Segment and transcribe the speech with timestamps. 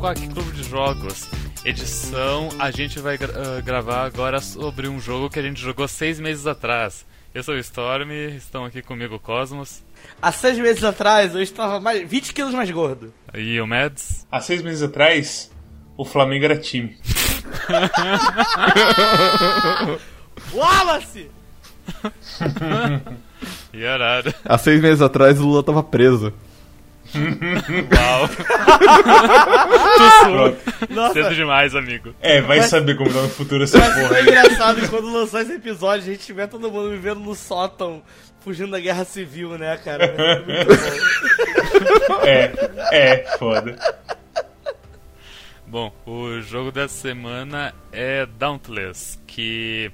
[0.00, 1.28] Quack Clube de Jogos.
[1.62, 5.86] Edição, a gente vai gra uh, gravar agora sobre um jogo que a gente jogou
[5.86, 7.04] seis meses atrás.
[7.34, 9.82] Eu sou o Storm, estão aqui comigo o Cosmos.
[10.22, 13.12] Há seis meses atrás eu estava mais, 20 quilos mais gordo.
[13.34, 14.26] E o Mads.
[14.32, 15.50] Há seis meses atrás,
[15.98, 16.96] o Flamengo era time.
[20.54, 21.30] Wallace!
[23.74, 23.84] e.
[24.46, 26.32] Há seis meses atrás o Lula tava preso.
[27.96, 28.28] Uau.
[31.12, 32.14] Cedo demais, amigo.
[32.20, 34.22] É, vai saber como tá no futuro essa Vai porra ser aí.
[34.22, 38.02] engraçado quando lançar esse episódio, a gente tiver todo mundo vivendo no sótão,
[38.40, 40.04] fugindo da guerra civil, né, cara?
[42.24, 42.52] É,
[42.92, 43.76] é, foda.
[45.66, 49.90] Bom, o jogo dessa semana é Dauntless, que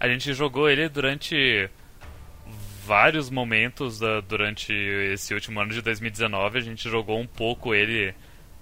[0.00, 1.68] a gente jogou ele durante
[2.88, 4.72] vários momentos da, durante
[5.12, 6.58] esse último ano de 2019.
[6.58, 8.08] A gente jogou um pouco ele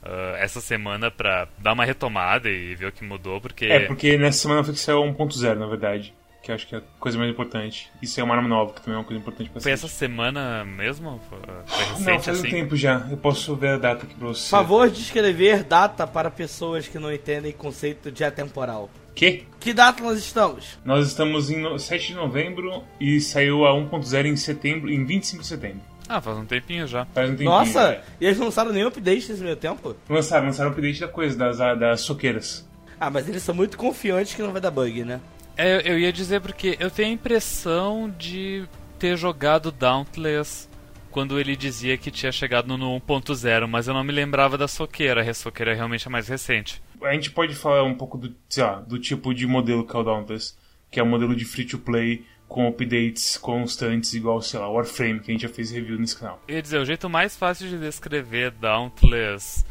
[0.03, 3.67] uh, essa semana pra dar uma retomada e ver o que mudou, porque...
[3.67, 6.13] É, porque nessa semana foi que saiu 1.0, na verdade.
[6.43, 7.89] Que eu acho que é a coisa mais importante.
[8.03, 10.65] Isso é uma arma nova, que também é uma coisa importante pra Foi essa semana
[10.65, 11.21] mesmo?
[11.29, 12.49] Foi recente, Não, faz assim?
[12.49, 13.07] um tempo já.
[13.11, 14.49] Eu posso ver a data aqui pra você.
[14.49, 18.91] Favor de escrever data para pessoas que não entendem conceito de atemporal.
[19.17, 19.45] Que?
[19.59, 20.79] Que data nós estamos?
[20.85, 25.43] Nós estamos em no- 7 de novembro e saiu a 1.0 em setembro, em 25
[25.43, 25.81] de setembro.
[26.09, 27.05] Ah, faz um tempinho já.
[27.07, 27.51] Faz um tempinho.
[27.51, 28.03] Nossa, já.
[28.21, 29.97] e eles não lançaram nenhum update nesse meio tempo?
[30.09, 32.69] Lançaram, lançaram o update da coisa, das, das soqueiras.
[33.01, 35.19] Ah, mas eles são muito confiantes que não vai dar bug, né?
[35.57, 38.65] É, eu ia dizer porque eu tenho a impressão de
[38.99, 40.69] ter jogado Dauntless
[41.11, 45.29] quando ele dizia que tinha chegado no 1.0, mas eu não me lembrava da soqueira.
[45.29, 46.83] A soqueira é realmente a mais recente.
[47.09, 49.99] A gente pode falar um pouco do, sei lá, do tipo de modelo que é
[49.99, 50.55] o Dauntless,
[50.91, 55.21] que é o modelo de free to play com updates constantes, igual, sei lá, Warframe,
[55.21, 56.41] que a gente já fez review nesse canal.
[56.47, 59.65] Eu ia dizer, o jeito mais fácil de descrever Dauntless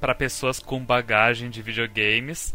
[0.00, 2.54] para pessoas com bagagem de videogames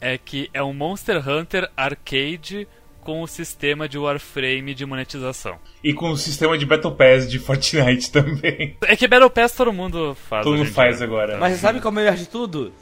[0.00, 2.68] é que é um Monster Hunter arcade
[3.00, 5.58] com o sistema de Warframe de monetização.
[5.82, 8.76] E com o sistema de Battle Pass de Fortnite também.
[8.82, 10.44] É que Battle Pass todo mundo faz.
[10.44, 11.38] Todo mundo faz agora.
[11.38, 12.72] Mas você sabe qual é o melhor de tudo?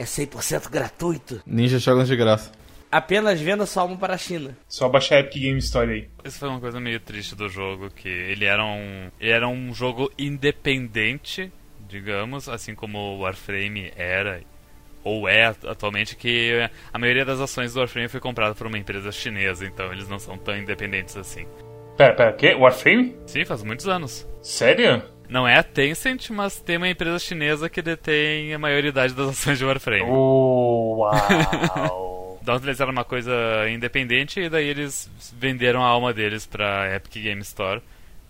[0.00, 1.42] É 100% gratuito.
[1.46, 2.50] Ninja jogam de graça.
[2.90, 4.56] Apenas venda sua alma para a China.
[4.66, 6.08] Só baixar a Epic Game Store aí.
[6.24, 9.74] Isso foi uma coisa meio triste do jogo, que ele era um, ele era um
[9.74, 11.52] jogo independente,
[11.86, 14.40] digamos, assim como o Warframe era,
[15.04, 16.50] ou é atualmente, que
[16.90, 20.18] a maioria das ações do Warframe foi comprada por uma empresa chinesa, então eles não
[20.18, 21.46] são tão independentes assim.
[21.98, 22.54] Pera, pera, o quê?
[22.54, 23.14] Warframe?
[23.26, 24.26] Sim, faz muitos anos.
[24.40, 25.02] Sério?
[25.30, 29.58] Não é a Tencent, mas tem uma empresa chinesa que detém a maioridade das ações
[29.58, 30.02] de Warframe.
[30.10, 31.08] Uau!
[32.42, 33.32] Dauntless era uma coisa
[33.70, 35.08] independente e daí eles
[35.38, 37.80] venderam a alma deles pra Epic Game Store.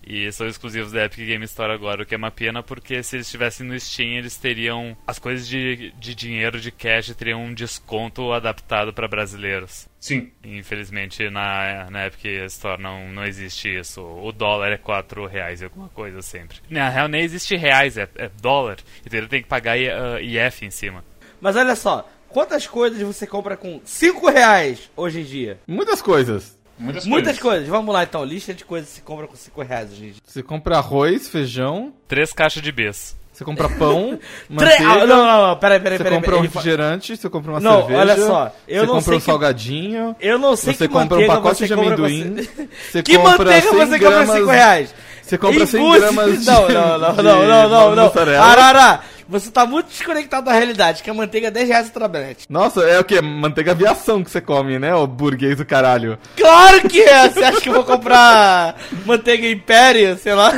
[0.07, 3.17] E são exclusivos da Epic Game Store agora, o que é uma pena porque se
[3.17, 7.55] eles estivessem no Steam eles teriam as coisas de, de dinheiro, de cash, teriam um
[7.55, 9.89] desconto adaptado para brasileiros.
[9.99, 10.31] Sim.
[10.43, 14.03] Infelizmente na, na Epic Store não, não existe isso.
[14.03, 16.59] O dólar é 4 reais e alguma coisa sempre.
[16.69, 18.79] Na real nem existe reais, é, é dólar.
[19.05, 21.05] Então ele tem que pagar uh, IF em cima.
[21.41, 25.59] Mas olha só, quantas coisas você compra com 5 reais hoje em dia?
[25.67, 26.60] Muitas coisas.
[26.81, 27.41] Muitas, Muitas coisas.
[27.41, 27.69] coisas.
[27.69, 30.23] Vamos lá então, lista de coisas que se compra com 5 reais hoje em dia.
[30.27, 33.17] Você compra arroz, feijão, Três caixas de bis.
[33.33, 34.19] você compra pão,
[34.49, 36.19] manteiga, Ah, não, não, não, peraí, peraí, você peraí.
[36.19, 37.99] compra um refrigerante, você compra uma Não, cerveja.
[38.01, 40.17] olha só, eu você não compra sei um que- salgadinho.
[40.21, 42.49] Eu não sei Você que compra um manteiga pacote você de compra com- amendoim.
[42.91, 44.95] Você Que compra manteiga 100 você compra gramas- 5 reais?
[45.23, 46.13] Você compra 100 Impossível.
[46.13, 48.05] gramas de Não, não, não, de não, não, não, não.
[48.07, 49.01] mussarela.
[49.31, 52.47] Você tá muito desconectado da realidade, que a manteiga é 10 reais o trabalhete.
[52.51, 53.21] Nossa, é o que?
[53.21, 54.93] Manteiga aviação que você come, né?
[54.93, 56.19] O burguês do caralho.
[56.37, 57.29] Claro que é!
[57.29, 60.53] Você acha que eu vou comprar manteiga Império, sei lá?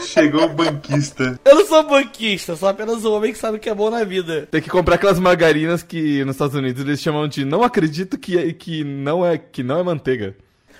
[0.00, 1.40] Chegou o banquista.
[1.44, 4.04] Eu não sou banquista, sou apenas um homem que sabe o que é bom na
[4.04, 4.46] vida.
[4.48, 8.52] Tem que comprar aquelas margarinas que nos Estados Unidos eles chamam de não acredito que,
[8.52, 10.36] que, não, é, que não é manteiga.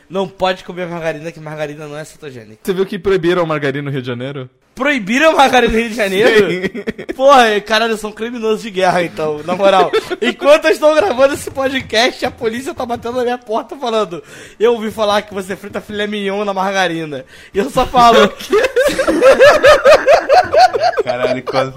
[0.08, 2.60] Não pode comer margarina, que margarina não é cetogênica.
[2.62, 4.48] Você viu que proibiram a margarina no Rio de Janeiro?
[4.74, 6.48] Proibiram a margarina no Rio de Janeiro?
[7.14, 9.92] Porra, caralho, são criminosos de guerra, então, na moral.
[10.22, 14.22] Enquanto eu estou gravando esse podcast, a polícia tá batendo na minha porta falando:
[14.58, 17.26] Eu ouvi falar que você frita filé mignon na margarina.
[17.52, 18.32] E eu só falo:
[21.04, 21.74] Caralho, quase.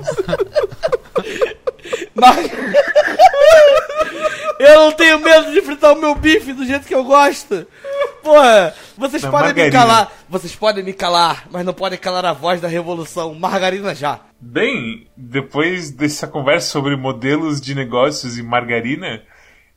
[2.15, 2.37] Mar...
[4.61, 7.65] Eu não tenho medo de fritar o meu bife do jeito que eu gosto.
[8.23, 9.71] Porra, vocês podem me margarina.
[9.71, 10.11] calar.
[10.29, 13.33] Vocês podem me calar, mas não podem calar a voz da revolução.
[13.33, 14.19] Margarina já.
[14.39, 19.21] Bem, depois dessa conversa sobre modelos de negócios e margarina,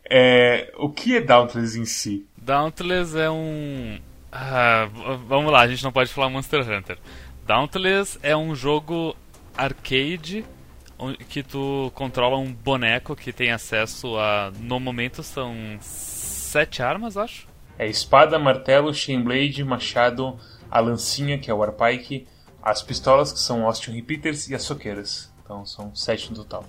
[0.08, 2.26] é, o que é Dauntless em si?
[2.36, 3.98] Dauntless é um.
[4.30, 4.88] Ah,
[5.26, 6.98] vamos lá, a gente não pode falar Monster Hunter.
[7.46, 9.16] Dauntless é um jogo
[9.56, 10.44] arcade
[11.28, 14.52] que tu controla um boneco que tem acesso a.
[14.60, 17.46] No momento são sete armas, acho.
[17.78, 20.38] É espada, martelo, Chainblade, machado,
[20.70, 22.26] a lancinha, que é o Warpike,
[22.62, 25.32] as pistolas, que são Austin Repeaters, e as soqueiras.
[25.42, 26.64] Então são sete no total.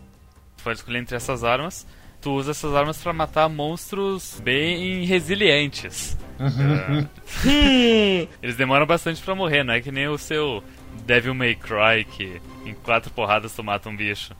[0.57, 1.85] Tu pode escolher entre essas armas.
[2.21, 6.17] Tu usa essas armas pra matar monstros bem resilientes.
[6.39, 7.07] Hum,
[8.41, 10.63] Eles demoram bastante pra morrer, não é que nem o seu
[11.05, 14.35] Devil May Cry, que em quatro porradas tu mata um bicho.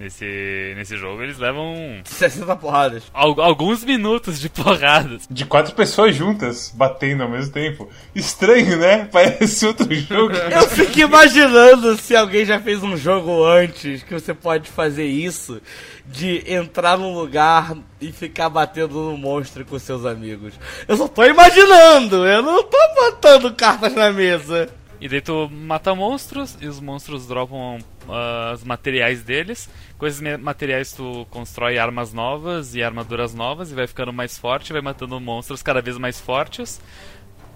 [0.00, 3.02] Nesse, nesse jogo eles levam 60 porradas.
[3.12, 5.28] al- alguns minutos de porradas.
[5.30, 7.86] De quatro pessoas juntas, batendo ao mesmo tempo.
[8.14, 9.04] Estranho, né?
[9.12, 10.34] Parece outro jogo.
[10.34, 15.60] Eu fico imaginando se alguém já fez um jogo antes que você pode fazer isso
[16.06, 20.54] de entrar num lugar e ficar batendo no monstro com seus amigos.
[20.88, 24.66] Eu só tô imaginando, eu não tô botando cartas na mesa.
[25.00, 29.68] E daí tu mata monstros e os monstros dropam ah, os materiais deles.
[29.96, 34.72] Com esses materiais tu constrói armas novas e armaduras novas e vai ficando mais forte,
[34.72, 36.80] vai matando monstros cada vez mais fortes.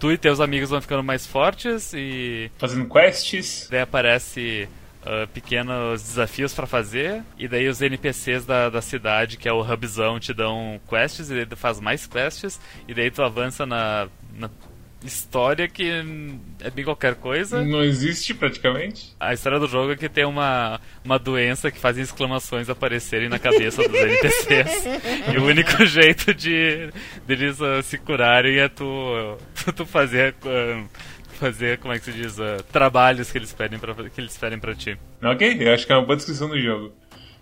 [0.01, 3.69] Tu e teus amigos vão ficando mais fortes e Fazendo quests.
[3.71, 4.69] daí aparece
[5.05, 9.61] ah, pequenos desafios pra fazer e daí os NPCs da, da cidade, que é o
[9.61, 12.59] hubzão, te dão quests e daí tu faz mais quests
[12.89, 14.49] e daí tu avança na, na
[15.05, 15.91] história que
[16.61, 17.63] é bem qualquer coisa.
[17.65, 19.15] Não existe praticamente.
[19.21, 23.39] A história do jogo é que tem uma, uma doença que faz exclamações aparecerem na
[23.39, 24.85] cabeça dos NPCs.
[25.35, 26.91] e o único jeito de
[27.27, 30.35] deles ah, se curarem é tu, tu, tu fazer.
[30.45, 30.83] ah,
[31.35, 32.39] fazer, como é que se diz?
[32.41, 34.97] ah, trabalhos que eles pedem pra, que eles pedem pra ti.
[35.23, 35.57] Ok?
[35.61, 36.93] Eu acho que é uma boa descrição do jogo.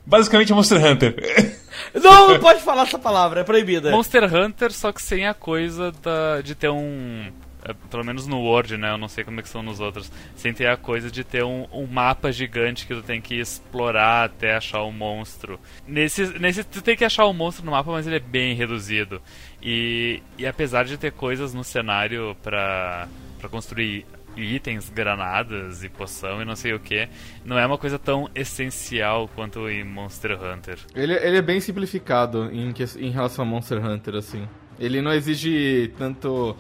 [0.04, 1.14] Basicamente é Monster Hunter.
[1.94, 3.90] Não, não pode falar essa palavra, é proibida.
[3.90, 7.32] Monster Hunter, só que sem a coisa da, de ter um.
[7.64, 8.90] É, Pelo menos no Word, né?
[8.92, 10.10] Eu não sei como é que são nos outros.
[10.36, 14.24] Sem ter a coisa de ter um, um mapa gigante que tu tem que explorar
[14.24, 15.58] até achar o monstro.
[15.86, 19.20] Nesse, nesse tu tem que achar o monstro no mapa, mas ele é bem reduzido.
[19.62, 24.06] E, e apesar de ter coisas no cenário pra, pra construir
[24.36, 27.08] itens, granadas e poção e não sei o que,
[27.44, 30.78] não é uma coisa tão essencial quanto em Monster Hunter.
[30.94, 34.48] Ele, ele é bem simplificado em, em relação a Monster Hunter, assim.
[34.78, 36.56] Ele não exige tanto,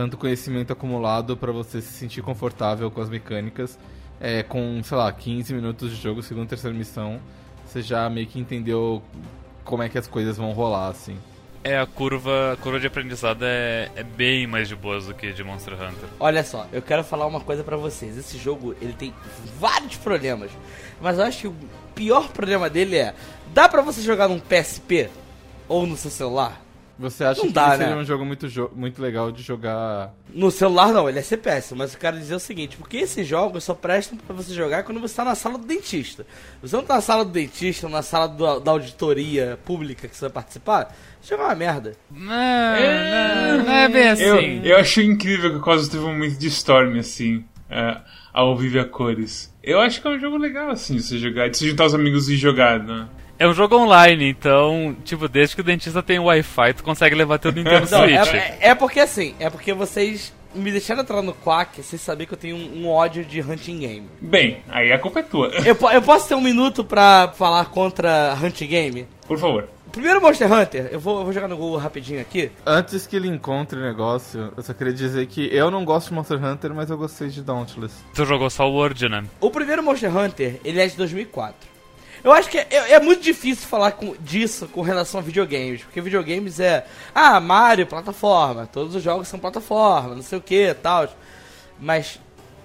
[0.00, 3.78] tanto conhecimento acumulado pra você se sentir confortável com as mecânicas.
[4.18, 7.20] É, com, sei lá, 15 minutos de jogo, segunda terceira missão,
[7.66, 9.02] você já meio que entendeu
[9.62, 11.18] como é que as coisas vão rolar, assim.
[11.62, 15.34] É, a curva, a curva de aprendizado é, é bem mais de boas do que
[15.34, 16.08] de Monster Hunter.
[16.18, 18.16] Olha só, eu quero falar uma coisa pra vocês.
[18.16, 19.12] Esse jogo, ele tem
[19.58, 20.50] vários problemas.
[20.98, 21.54] Mas eu acho que o
[21.94, 23.14] pior problema dele é...
[23.52, 25.10] Dá pra você jogar num PSP?
[25.68, 26.58] Ou no seu celular?
[27.00, 27.96] Você acha Não que dá, seria né?
[27.96, 31.94] um jogo muito, jo- muito legal de jogar No celular não, ele é CPS, mas
[31.94, 35.14] eu quero dizer o seguinte, porque esses jogos só prestam pra você jogar quando você
[35.16, 36.26] tá na sala do dentista.
[36.62, 40.14] Você não tá na sala do dentista ou na sala do- da auditoria pública que
[40.14, 40.94] você vai participar,
[41.26, 41.94] joga uma merda.
[42.10, 42.26] Não,
[43.58, 44.22] não, não é bem assim.
[44.22, 47.96] Eu, eu achei incrível que o Cosmos teve um momento de Storm, assim, é,
[48.32, 49.50] ao vivo e a cores.
[49.62, 51.94] Eu acho que é um jogo legal, assim, de você jogar, de você juntar os
[51.94, 53.08] amigos e jogar, né?
[53.40, 57.38] É um jogo online, então, tipo, desde que o dentista tem Wi-Fi, tu consegue levar
[57.38, 58.34] teu Nintendo Não, Switch.
[58.34, 62.26] é, é- é porque assim, é porque vocês me deixaram entrar no Quack sem saber
[62.26, 64.08] que eu tenho um, um ódio de hunting game.
[64.20, 65.48] Bem, aí a culpa é tua.
[65.64, 69.08] Eu, eu posso ter um minuto pra falar contra hunting game?
[69.26, 69.66] Por favor.
[69.90, 72.52] Primeiro Monster Hunter, eu vou, eu vou jogar no Google rapidinho aqui.
[72.64, 76.14] Antes que ele encontre o negócio, eu só queria dizer que eu não gosto de
[76.14, 77.94] Monster Hunter, mas eu gostei de Dauntless.
[78.14, 79.24] Tu jogou só o Word, né?
[79.40, 81.69] O primeiro Monster Hunter, ele é de 2004.
[82.22, 85.82] Eu acho que é, é- é muito difícil falar com- disso com relação a videogames,
[85.82, 86.84] porque videogames é,
[87.14, 91.08] ah, Mario, plataforma, todos os jogos são plataforma, não sei o que, tal.
[91.78, 92.20] Mas,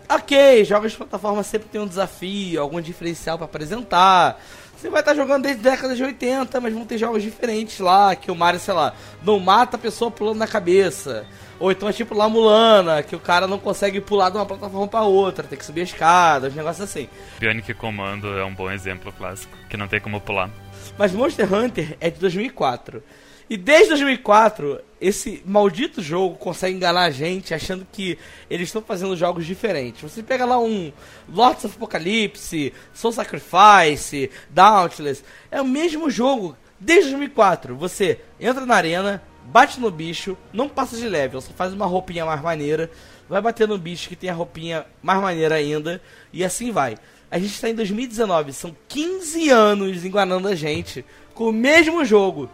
[0.09, 4.41] ok, jogos de plataforma sempre tem um desafio, algum diferencial pra apresentar.
[4.77, 8.13] Você vai estar jogando desde a década de 80, mas vão ter jogos diferentes lá,
[8.15, 8.93] que o Mario, sei lá,
[9.23, 11.25] não mata a pessoa pulando na cabeça.
[11.59, 14.87] Ou então é tipo lá Mulana, que o cara não consegue pular de uma plataforma
[14.87, 17.07] pra outra, tem que subir a escada, uns negócios assim.
[17.39, 20.49] Bionic Commando é um bom exemplo clássico, que não tem como pular.
[20.97, 23.01] Mas Monster Hunter é de 2004.
[23.47, 28.17] E desde 2004, esse maldito jogo consegue enganar a gente achando que
[28.49, 30.01] eles estão fazendo jogos diferentes.
[30.01, 30.91] Você pega lá um
[31.29, 37.75] Lords of Apocalypse, Soul Sacrifice, Dauntless, é o mesmo jogo desde 2004.
[37.75, 42.25] Você entra na arena, bate no bicho, não passa de level, só faz uma roupinha
[42.25, 42.89] mais maneira,
[43.29, 46.01] vai bater no bicho que tem a roupinha mais maneira ainda,
[46.33, 46.97] e assim vai.
[47.29, 52.49] A gente está em 2019, são 15 anos enganando a gente com o mesmo jogo,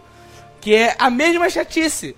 [0.59, 2.15] que é a mesma chatice.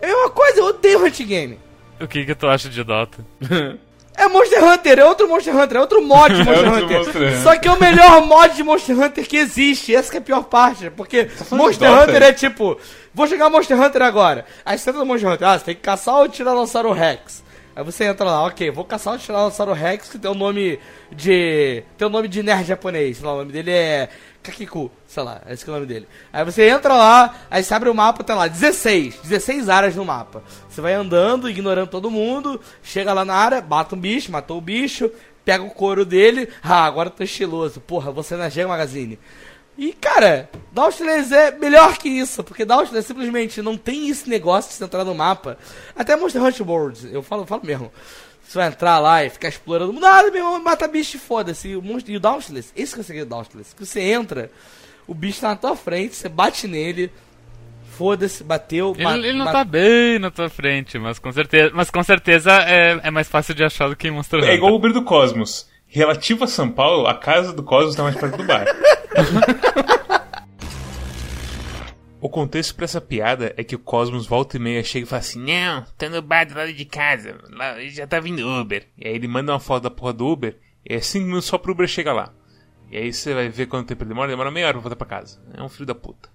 [0.00, 1.58] É uma coisa, eu odeio Hunt Game.
[2.00, 3.24] O que que tu acha de Dota?
[4.20, 6.98] É Monster Hunter, é outro Monster Hunter, é outro mod de Monster, outro Hunter.
[6.98, 7.42] Monster Hunter.
[7.42, 9.96] Só que é o melhor mod de Monster Hunter que existe.
[9.96, 10.90] Essa que é a pior parte.
[10.90, 12.02] Porque falando Monster Dota?
[12.02, 12.78] Hunter é tipo,
[13.14, 14.44] vou jogar Monster Hunter agora.
[14.62, 17.42] Aí você entra no Monster Hunter, ah, você tem que caçar o Tiranossauro Rex.
[17.74, 20.78] Aí você entra lá, ok, vou caçar o Tiranossauro Rex que tem o nome
[21.10, 21.82] de.
[21.96, 24.10] Tem o nome de nerd japonês, o nome dele é.
[24.42, 26.08] Kakiku, sei lá, esse que é o nome dele.
[26.32, 30.04] Aí você entra lá, aí você abre o mapa, tem lá 16, 16 áreas no
[30.04, 30.42] mapa.
[30.68, 34.62] Você vai andando, ignorando todo mundo, chega lá na área, mata um bicho, matou o
[34.62, 35.10] bicho,
[35.44, 39.18] pega o couro dele, ah, agora eu tô estiloso, porra, você na Geo Magazine.
[39.76, 44.76] E, cara, Dauntless é melhor que isso, porque Dauntless simplesmente não tem esse negócio de
[44.76, 45.56] você entrar no mapa.
[45.96, 47.90] Até Monster Hunter World, eu falo, falo mesmo.
[48.50, 49.92] Você vai entrar lá e ficar explorando.
[49.92, 51.68] Nada, meu irmão, mata bicho e foda-se.
[51.68, 53.72] E o monstro- E o Dauntless, esse que é o segredo do Dauntless.
[53.76, 54.50] Que você entra,
[55.06, 57.12] o bicho tá na tua frente, você bate nele,
[57.96, 58.92] foda-se, bateu.
[58.98, 62.50] Ele, ele não ma- tá bem na tua frente, mas com certeza, mas com certeza
[62.64, 64.50] é, é mais fácil de achar do que em Monster Hunter.
[64.50, 65.68] É igual o Uber do Cosmos.
[65.86, 68.64] Relativo a São Paulo, a casa do Cosmos tá mais perto do bar.
[72.20, 75.20] O contexto pra essa piada é que o Cosmos volta e meia chega e fala
[75.20, 78.86] assim: Não, tô no bar do lado de casa, lá já tá vindo Uber.
[78.98, 81.56] E aí ele manda uma foto da porra do Uber, e é 5 minutos só
[81.56, 82.32] pro Uber chegar lá.
[82.90, 85.06] E aí você vai ver quanto tempo ele demora, demora meia hora pra voltar pra
[85.06, 85.40] casa.
[85.54, 86.28] É um filho da puta.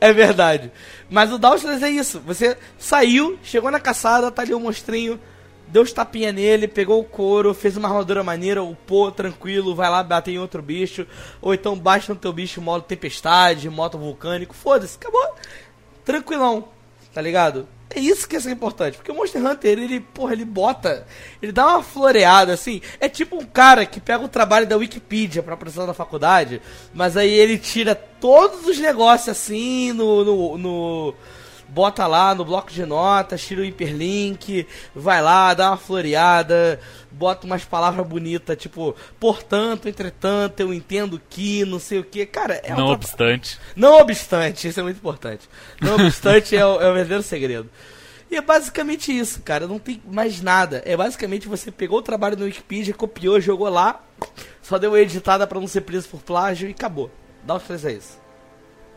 [0.00, 0.72] É verdade.
[1.10, 2.20] Mas o Dauntless é isso.
[2.20, 5.20] Você saiu, chegou na caçada, tá ali o monstrinho,
[5.68, 10.02] deu os tapinha nele, pegou o couro, fez uma armadura maneira, upou tranquilo, vai lá
[10.02, 11.06] bater em outro bicho.
[11.42, 14.54] Ou então baixa no teu bicho modo tempestade, modo vulcânico.
[14.54, 15.34] Foda-se, acabou.
[16.04, 16.68] Tranquilão,
[17.12, 17.66] tá ligado?
[17.94, 21.06] É isso que é importante, porque o Monster Hunter, ele, porra, ele bota,
[21.40, 25.44] ele dá uma floreada, assim, é tipo um cara que pega o trabalho da Wikipedia
[25.44, 26.60] pra apresentar na faculdade,
[26.92, 31.14] mas aí ele tira todos os negócios assim, no, no, no-
[31.68, 36.80] bota lá no bloco de notas, tira o hiperlink, vai lá, dá uma floreada,
[37.10, 42.54] bota umas palavras bonitas, tipo, portanto, entretanto, eu entendo que, não sei o que, cara,
[42.62, 43.58] é um Não tra- obstante.
[43.74, 45.48] não obstante, isso é muito importante.
[45.80, 47.70] Não obstante é, o, é o verdadeiro segredo.
[48.30, 49.68] E é basicamente isso, cara.
[49.68, 50.82] Não tem mais nada.
[50.86, 54.00] É basicamente você pegou o trabalho no Wikipedia, copiou, jogou lá,
[54.62, 57.10] só deu uma editada pra não ser preso por plágio e acabou.
[57.44, 58.18] Dá os três é isso.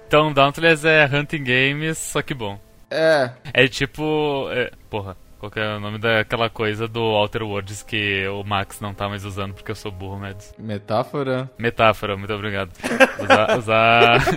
[0.08, 2.58] Então, Dauntless é Hunting Games, só que bom.
[2.90, 4.48] É, É tipo.
[4.52, 8.80] é, porra, qual que é o nome daquela coisa do Outer Worlds que o Max
[8.80, 10.54] não tá mais usando porque eu sou burro, Mads?
[10.58, 11.52] metáfora.
[11.58, 12.72] Metáfora, muito obrigado.
[13.22, 13.58] Usar.
[13.60, 14.18] usar...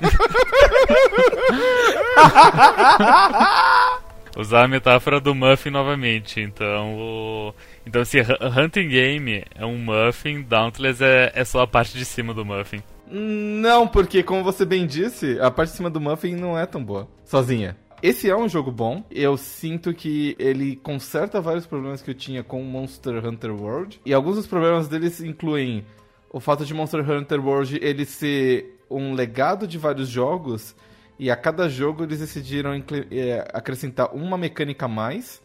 [4.36, 6.40] Usar a metáfora do Muffin novamente.
[6.40, 7.54] Então, o...
[7.84, 12.04] então se Hu- Hunting Game é um Muffin, Dauntless é, é só a parte de
[12.04, 12.80] cima do Muffin.
[13.10, 16.82] Não, porque como você bem disse, a parte de cima do Muffin não é tão
[16.82, 17.76] boa, sozinha.
[18.02, 19.04] Esse é um jogo bom.
[19.10, 24.00] Eu sinto que ele conserta vários problemas que eu tinha com Monster Hunter World.
[24.06, 25.84] E alguns dos problemas deles incluem
[26.32, 30.74] o fato de Monster Hunter World ele ser um legado de vários jogos.
[31.18, 32.72] E a cada jogo eles decidiram
[33.10, 35.42] eh, acrescentar uma mecânica a mais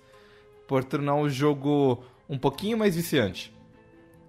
[0.66, 3.55] por tornar o jogo um pouquinho mais viciante.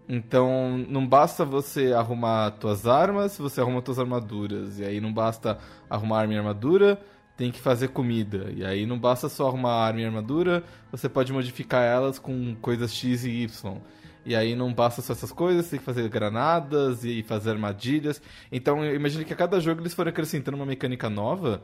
[0.08, 4.78] Então, não basta você arrumar tuas armas, você arruma tuas armaduras.
[4.78, 5.58] E aí não basta
[5.90, 7.00] arrumar arma e armadura,
[7.36, 8.50] tem que fazer comida.
[8.54, 12.94] E aí não basta só arrumar arma e armadura, você pode modificar elas com coisas
[12.94, 13.80] X e Y.
[14.24, 18.20] E aí não basta só essas coisas, tem que fazer granadas e fazer armadilhas.
[18.50, 21.62] Então, eu imagino que a cada jogo eles foram acrescentando uma mecânica nova.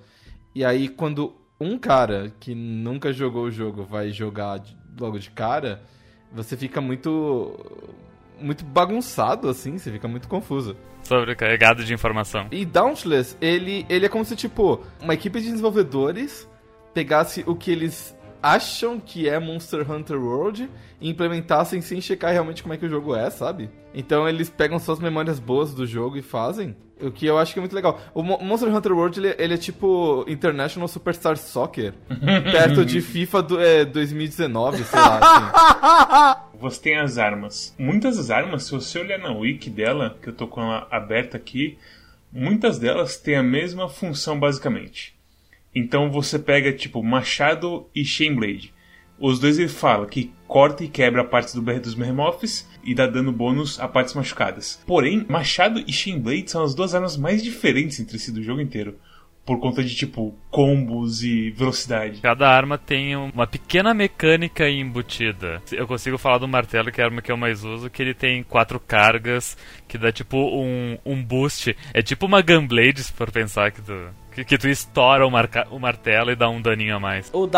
[0.55, 4.63] E aí, quando um cara que nunca jogou o jogo vai jogar
[4.99, 5.83] logo de cara,
[6.33, 7.59] você fica muito
[8.43, 10.77] muito bagunçado assim, você fica muito confuso.
[11.03, 12.47] Sobrecarregado de informação.
[12.51, 16.49] E Dauntless, ele ele é como se tipo uma equipe de desenvolvedores
[16.95, 20.69] pegasse o que eles acham que é Monster Hunter World
[21.01, 23.71] e implementassem sem checar realmente como é que o jogo é, sabe?
[23.95, 26.75] Então eles pegam suas memórias boas do jogo e fazem.
[27.01, 28.01] O que eu acho que é muito legal.
[28.15, 31.93] O Mo- Monster Hunter World, ele, ele é tipo International Superstar Soccer.
[32.51, 35.19] perto de FIFA do, é, 2019, sei lá.
[35.19, 36.43] Assim.
[36.61, 37.75] Você tem as armas.
[37.77, 41.37] Muitas das armas, se você olhar na wiki dela, que eu tô com ela aberta
[41.37, 41.77] aqui,
[42.33, 45.13] muitas delas têm a mesma função basicamente.
[45.75, 48.73] Então você pega tipo machado e Shaneblade.
[49.19, 53.33] Os dois ele fala que corta e quebra partes do, dos Behemoths e dá dano
[53.33, 54.83] bônus a partes machucadas.
[54.87, 58.97] Porém, machado e Shaneblade são as duas armas mais diferentes entre si do jogo inteiro.
[59.45, 62.21] por conta de tipo combos e velocidade.
[62.21, 65.61] Cada arma tem uma pequena mecânica embutida.
[65.73, 68.15] Eu consigo falar do martelo, que é a arma que eu mais uso, que ele
[68.15, 69.57] tem quatro cargas,
[69.89, 71.77] que dá tipo um, um boost.
[71.93, 75.67] É tipo uma Gunblade, se for pensar que tu, que, que tu estoura o, marca,
[75.71, 77.29] o martelo e dá um daninho a mais.
[77.33, 77.49] O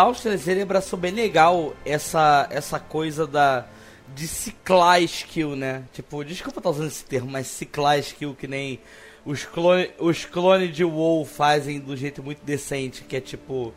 [0.46, 3.66] ele abraçou bem legal essa, essa coisa da
[4.14, 5.84] de ciclar skill, né?
[5.92, 8.80] Tipo, desculpa estar usando esse termo, mas ciclar skill que nem
[9.24, 13.72] os clones os clone de WoW fazem do jeito muito decente, que é tipo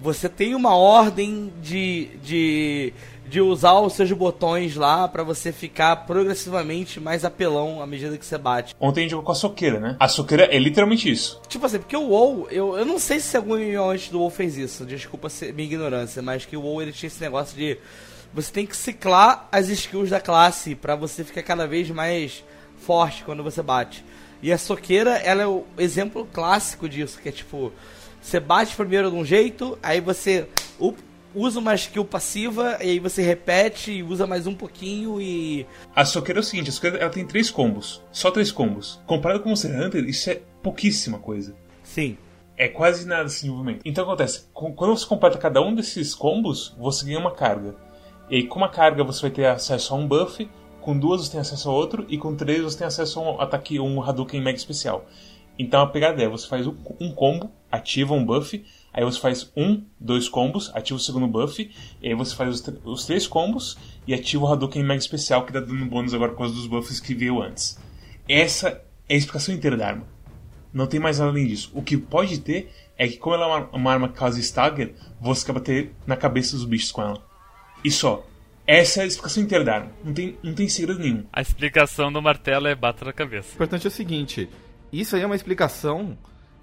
[0.00, 2.92] você tem uma ordem de, de,
[3.28, 8.24] de usar os seus botões lá para você ficar progressivamente mais apelão à medida que
[8.24, 8.74] você bate.
[8.80, 9.96] Ontem a gente jogou com a soqueira, né?
[10.00, 11.40] A soqueira é literalmente isso.
[11.48, 13.54] Tipo assim, porque o WoW, eu, eu não sei se algum
[13.90, 17.20] antes do WoW fez isso, desculpa minha ignorância, mas que o WoW ele tinha esse
[17.20, 17.76] negócio de
[18.32, 22.44] você tem que ciclar as skills da classe para você ficar cada vez mais
[22.78, 24.04] forte quando você bate.
[24.42, 27.72] E a soqueira, ela é o exemplo clássico disso, que é tipo,
[28.20, 30.46] você bate primeiro de um jeito, aí você
[31.34, 35.66] usa uma skill passiva, e aí você repete e usa mais um pouquinho e.
[35.94, 38.02] A soqueira é o seguinte, a soqueira ela tem três combos.
[38.10, 39.00] Só três combos.
[39.06, 41.54] Comparado com o Monster Hunter, isso é pouquíssima coisa.
[41.82, 42.16] Sim.
[42.56, 43.80] É quase nada esse desenvolvimento.
[43.84, 47.74] Então acontece, quando você completa cada um desses combos, você ganha uma carga.
[48.30, 50.48] E aí, com uma carga, você vai ter acesso a um buff,
[50.80, 53.40] com duas você tem acesso a outro, e com três você tem acesso a um
[53.40, 55.04] ataque, um Hadouken mega especial.
[55.58, 59.84] Então a pegada é, você faz um combo, ativa um buff, aí você faz um,
[59.98, 61.70] dois combos, ativa o segundo buff,
[62.00, 65.52] e aí você faz os, os três combos e ativa o Hadouken mega especial que
[65.52, 67.78] dá dando bônus agora por causa dos buffs que veio antes.
[68.28, 70.06] Essa é a explicação inteira da arma.
[70.72, 71.70] Não tem mais nada além disso.
[71.74, 74.94] O que pode ter é que como ela é uma, uma arma que causa stagger,
[75.20, 77.29] você acaba ter na cabeça dos bichos com ela.
[77.84, 78.26] E só.
[78.66, 79.92] Essa é a explicação inteira da arma.
[80.04, 81.24] Não tem, não tem segredo nenhum.
[81.32, 83.50] A explicação do martelo é bata na cabeça.
[83.50, 84.48] O importante é o seguinte:
[84.92, 86.16] isso aí é uma explicação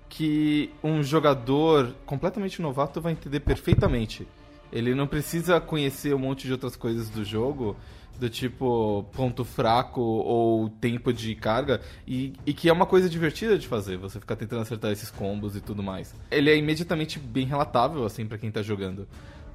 [0.10, 4.28] que um jogador completamente novato vai entender perfeitamente.
[4.72, 7.76] Ele não precisa conhecer um monte de outras coisas do jogo,
[8.20, 13.58] do tipo ponto fraco ou tempo de carga, e, e, que é uma coisa divertida
[13.58, 16.14] de fazer, você ficar tentando acertar esses combos e tudo mais.
[16.32, 19.08] Ele é imediatamente bem relatável, assim, para quem tá jogando.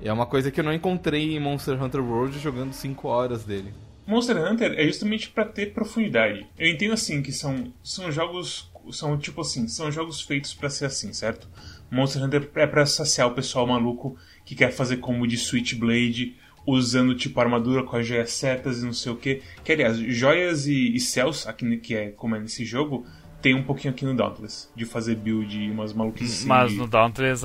[0.02, 3.72] É uma coisa que eu não encontrei em Monster Hunter World jogando 5 horas dele.
[4.04, 6.44] Monster Hunter é justamente para ter profundidade.
[6.58, 10.86] Eu entendo assim que são, são jogos são tipo assim, são jogos feitos para ser
[10.86, 11.48] assim, certo?
[11.90, 16.36] Monster Hunter é para saciar o pessoal maluco que quer fazer como de Switchblade,
[16.66, 19.42] usando tipo armadura com as joias certas e não sei o que.
[19.62, 23.06] Que aliás, joias e, e céus, aqui que é como é nesse jogo,
[23.42, 26.44] tem um pouquinho aqui no Dauntless, de fazer build e umas maluquices.
[26.44, 27.44] Mas no Dauntless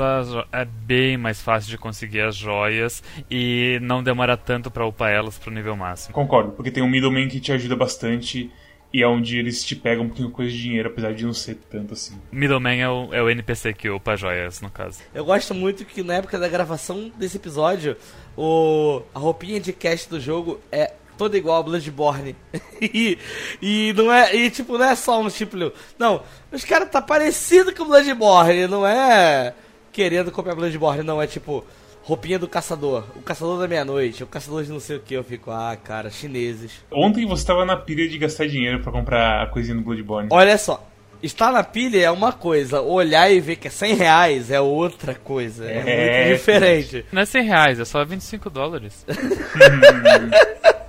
[0.51, 5.38] é bem mais fácil de conseguir as joias e não demora tanto para upar elas
[5.38, 6.13] pro nível máximo.
[6.13, 8.51] Concordo, porque tem um middleman que te ajuda bastante
[8.93, 11.55] e é onde eles te pegam um pouquinho coisa de dinheiro, apesar de não ser
[11.69, 12.17] tanto assim.
[12.31, 14.99] Middleman é o, é o NPC que upa joias, no caso.
[15.13, 17.97] Eu gosto muito que na época da gravação desse episódio,
[18.38, 22.36] o, a roupinha de cast do jogo é toda igual a Bloodborne.
[22.82, 23.17] e,
[23.62, 24.36] e não é.
[24.36, 25.58] E tipo, não é só um tipo.
[25.97, 29.53] Não, os caras tá parecido com o Bloodborne, não é
[29.91, 31.65] querendo copiar Bloodborne, não, é tipo.
[32.03, 35.25] Roupinha do caçador, o caçador da meia-noite, o caçador de não sei o que, eu
[35.25, 36.71] fico, ah, cara, chineses.
[36.89, 40.30] Ontem você tava na pilha de gastar dinheiro para comprar a coisinha do Bloodborne.
[40.32, 40.88] Olha só,
[41.21, 45.15] estar na pilha é uma coisa, olhar e ver que é 100 reais é outra
[45.15, 45.69] coisa.
[45.69, 47.06] É, é muito diferente.
[47.12, 49.06] Não é 100 reais, é só 25 dólares.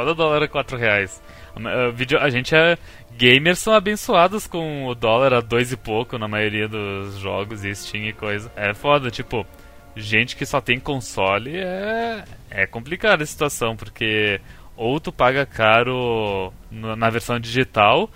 [0.00, 1.22] Foda dólar a 4 reais.
[2.18, 2.78] A gente é.
[3.12, 7.74] Gamers são abençoados com o dólar a dois e pouco na maioria dos jogos e
[7.74, 8.50] Steam e coisa.
[8.56, 9.46] É foda, tipo,
[9.94, 12.24] gente que só tem console é.
[12.48, 14.40] É complicada a situação, porque
[14.74, 18.08] ou tu paga caro na versão digital,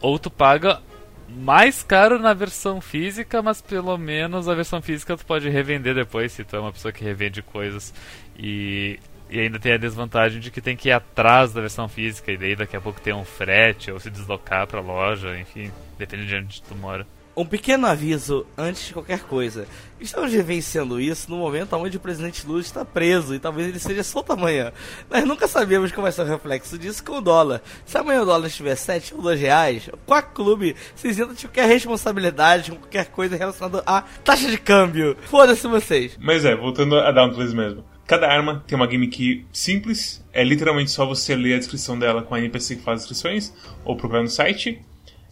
[0.00, 0.80] ou tu paga
[1.28, 6.32] mais caro na versão física, mas pelo menos a versão física tu pode revender depois
[6.32, 7.94] se tu é uma pessoa que revende coisas.
[8.36, 8.98] E
[9.30, 12.36] e ainda tem a desvantagem de que tem que ir atrás da versão física, e
[12.36, 16.36] daí daqui a pouco tem um frete, ou se deslocar pra loja, enfim, depende de
[16.36, 17.06] onde tu mora.
[17.38, 19.64] Um pequeno aviso antes de qualquer coisa.
[20.00, 24.02] Estamos vivenciando isso no momento onde o presidente Lula está preso e talvez ele seja
[24.02, 24.72] solto amanhã.
[25.08, 27.62] Nós nunca sabemos como vai ser o reflexo disso com o dólar.
[27.86, 31.68] Se amanhã o dólar estiver 7 ou 2 reais, qual clube se isenta de qualquer
[31.68, 35.16] responsabilidade com qualquer coisa relacionada à taxa de câmbio.
[35.26, 36.18] Foda-se vocês.
[36.20, 37.84] Mas é, voltando a Dauntless mesmo.
[38.08, 42.22] Cada arma tem uma game key simples, é literalmente só você ler a descrição dela
[42.22, 44.80] com a NPC que faz as descrições, ou procurar no site.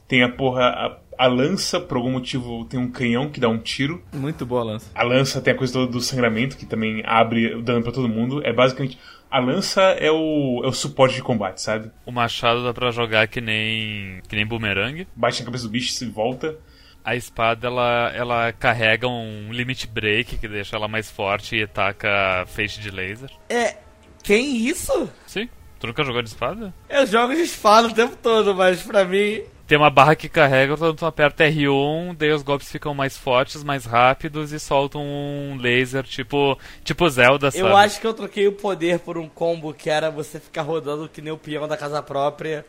[0.06, 3.56] Tem a porra, a, a, lança, por algum motivo, tem um canhão que dá um
[3.56, 4.04] tiro.
[4.12, 4.90] Muito boa a lança.
[4.94, 8.10] A lança tem a coisa do, do sangramento, que também abre o dano pra todo
[8.10, 8.46] mundo.
[8.46, 8.98] É basicamente.
[9.30, 11.90] A lança é o, é o suporte de combate, sabe?
[12.04, 14.20] O machado dá pra jogar que nem.
[14.28, 15.08] que nem boomerang.
[15.16, 16.58] Bate na cabeça do bicho e volta.
[17.06, 22.44] A espada ela, ela carrega um limit break que deixa ela mais forte e ataca
[22.48, 23.30] feixe de laser.
[23.48, 23.76] É.
[24.24, 25.08] Quem isso?
[25.24, 25.48] Sim.
[25.78, 26.74] Tu nunca jogou de espada?
[26.88, 29.40] Eu jogo de espada o tempo todo, mas pra mim.
[29.68, 33.62] Tem uma barra que carrega quando tu aperta R1, daí os golpes ficam mais fortes,
[33.62, 37.62] mais rápidos e soltam um laser tipo, tipo Zelda, sabe?
[37.62, 41.08] Eu acho que eu troquei o poder por um combo que era você ficar rodando
[41.08, 42.64] que nem o peão da casa própria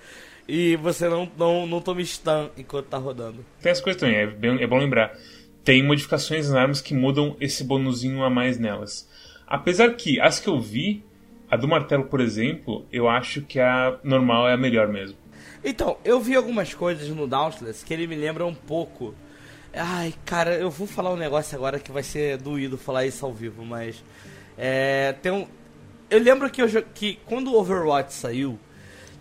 [0.48, 3.44] e você não, não, não toma stun enquanto tá rodando.
[3.62, 5.14] Tem essa coisa também, é, bem- é bom lembrar.
[5.64, 9.10] Tem modificações nas armas que mudam esse bonuzinho a mais nelas.
[9.46, 11.04] Apesar que as que eu vi,
[11.50, 15.18] a do martelo, por exemplo, eu acho que a normal é a melhor mesmo.
[15.64, 19.14] Então, eu vi algumas coisas no Dauntless que ele me lembra um pouco.
[19.74, 23.34] Ai, cara, eu vou falar um negócio agora que vai ser doído falar isso ao
[23.34, 24.02] vivo, mas.
[24.58, 25.14] É.
[25.22, 25.46] Tem um.
[26.10, 28.58] Eu lembro que, eu, que quando o Overwatch saiu,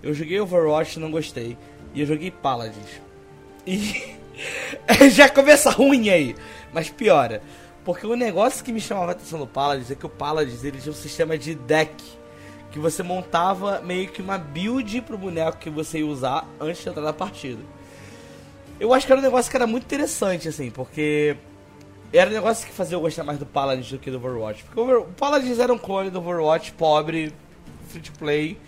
[0.07, 1.59] eu joguei Overwatch e não gostei.
[1.93, 3.01] E eu joguei Paladins.
[3.67, 4.17] E.
[5.11, 6.37] já começa ruim aí,
[6.73, 7.43] mas piora.
[7.85, 10.79] Porque o negócio que me chamava a atenção do Paladins é que o Paladins ele
[10.79, 11.95] tinha um sistema de deck
[12.71, 16.89] que você montava meio que uma build pro boneco que você ia usar antes de
[16.89, 17.63] entrar na partida.
[18.79, 21.37] Eu acho que era um negócio que era muito interessante, assim, porque
[22.13, 24.65] era um negócio que fazia eu gostar mais do Paladins do que do Overwatch.
[24.65, 27.33] Porque o Paladins era um clone do Overwatch, pobre,
[27.89, 28.59] free to play,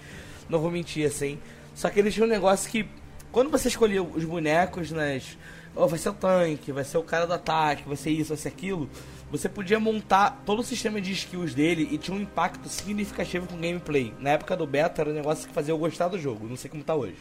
[0.48, 1.38] não vou mentir, assim.
[1.74, 2.88] Só que eles tinham um negócio que,
[3.30, 5.36] quando você escolhia os bonecos nas.
[5.76, 8.36] Oh, vai ser o tanque, vai ser o cara do ataque, vai ser isso, vai
[8.36, 8.88] ser aquilo.
[9.30, 13.54] Você podia montar todo o sistema de skills dele e tinha um impacto significativo com
[13.54, 14.12] o gameplay.
[14.18, 16.70] Na época do beta era um negócio que fazia eu gostar do jogo, não sei
[16.70, 17.18] como tá hoje.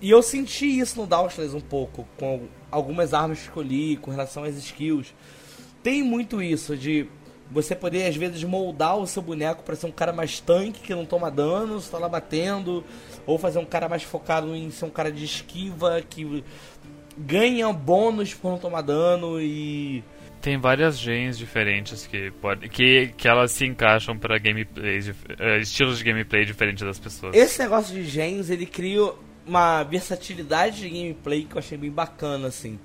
[0.00, 4.42] E eu senti isso no Dauntless um pouco, com algumas armas que escolhi, com relação
[4.42, 5.14] às skills.
[5.82, 7.06] Tem muito isso de
[7.52, 10.94] você poder, às vezes, moldar o seu boneco para ser um cara mais tanque, que
[10.94, 12.82] não toma dano, você tá lá batendo,
[13.26, 16.42] ou fazer um cara mais focado em ser um cara de esquiva, que
[17.16, 20.02] ganha bônus por não tomar dano e.
[20.40, 25.58] Tem várias gens diferentes que, pode, que, que elas se encaixam para gameplays, dif- eh,
[25.58, 27.36] estilos de gameplay diferentes das pessoas.
[27.36, 29.12] Esse negócio de gens, ele cria
[29.46, 32.76] uma versatilidade de gameplay que eu achei bem bacana, assim.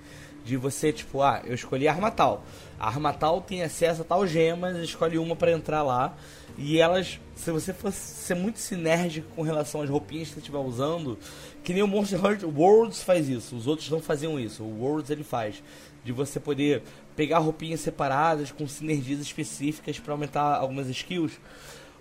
[0.48, 2.46] De você, tipo, ah, eu escolhi a arma tal.
[2.80, 6.16] A arma tal tem acesso a tal gemas, escolhe uma pra entrar lá.
[6.58, 10.60] E elas, se você for ser muito sinérgico com relação às roupinhas que você estiver
[10.60, 11.20] usando,
[11.66, 14.64] que nem o Monster Hunter Worlds faz isso, os outros não faziam isso.
[14.64, 15.62] O Worlds ele faz.
[16.06, 16.82] De você poder
[17.14, 21.38] pegar roupinhas separadas com sinergias específicas pra aumentar algumas skills.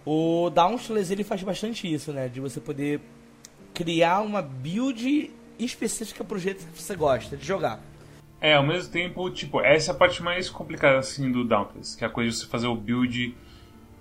[0.05, 2.29] O Dauntless ele faz bastante isso, né?
[2.29, 3.01] De você poder
[3.75, 7.83] criar uma build específica pro jeito que você gosta de jogar.
[8.41, 12.05] É, ao mesmo tempo, tipo, essa é a parte mais complicada assim do Dauntless, que
[12.05, 13.35] é a coisa de você fazer o build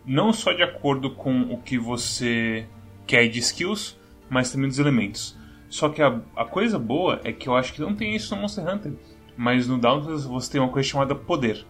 [0.06, 2.68] não só de acordo com o que você
[3.08, 3.98] quer de skills,
[4.30, 5.38] mas também dos elementos.
[5.70, 8.42] Só que a, a coisa boa é que eu acho que não tem isso no
[8.42, 8.94] Monster Hunter,
[9.36, 11.66] mas no Dauntless você tem uma coisa chamada poder.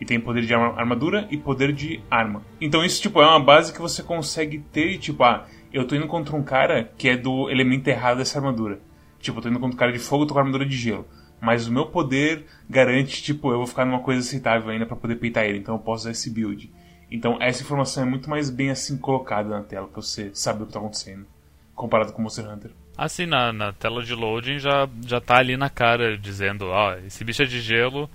[0.00, 2.42] E tem poder de arma- armadura e poder de arma.
[2.60, 5.94] Então isso, tipo, é uma base que você consegue ter e, tipo, ah, eu tô
[5.94, 8.80] indo contra um cara que é do elemento errado dessa armadura.
[9.20, 11.06] Tipo, eu tô indo contra um cara de fogo, tô com armadura de gelo.
[11.42, 15.16] Mas o meu poder garante, tipo, eu vou ficar numa coisa aceitável ainda pra poder
[15.16, 15.58] peitar ele.
[15.58, 16.70] Então eu posso usar esse build.
[17.10, 20.66] Então essa informação é muito mais bem assim colocada na tela, pra você saber o
[20.66, 21.26] que tá acontecendo.
[21.74, 22.70] Comparado com Monster Hunter.
[22.96, 27.24] Assim, na, na tela de loading já, já tá ali na cara dizendo, ó, esse
[27.24, 28.08] bicho é de gelo,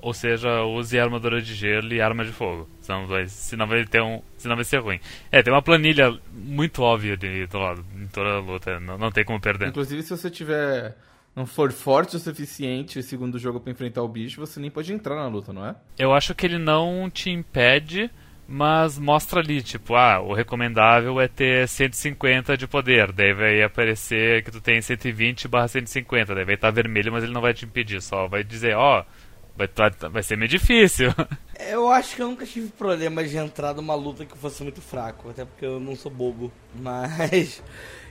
[0.00, 2.68] ou seja, use armadura de gelo e arma de fogo.
[2.80, 4.20] Senão vai, senão vai ter um.
[4.36, 4.98] Senão vai ser ruim.
[5.30, 9.12] É, tem uma planilha muito óbvia de, do lado, em toda a luta, não, não
[9.12, 9.68] tem como perder.
[9.68, 10.96] Inclusive, se você tiver.
[11.34, 14.92] Não for forte o suficiente segundo o jogo pra enfrentar o bicho, você nem pode
[14.92, 15.74] entrar na luta, não é?
[15.98, 18.10] Eu acho que ele não te impede,
[18.46, 23.12] mas mostra ali, tipo, ah, o recomendável é ter 150 de poder.
[23.12, 26.34] Daí vai aparecer que tu tem 120 barra 150.
[26.34, 28.02] Daí vai estar vermelho, mas ele não vai te impedir.
[28.02, 29.02] Só vai dizer, ó,
[29.56, 31.08] vai, tá- vai ser meio difícil.
[31.70, 35.30] Eu acho que eu nunca tive problema de entrar numa luta que fosse muito fraco,
[35.30, 36.50] até porque eu não sou bobo.
[36.74, 37.62] Mas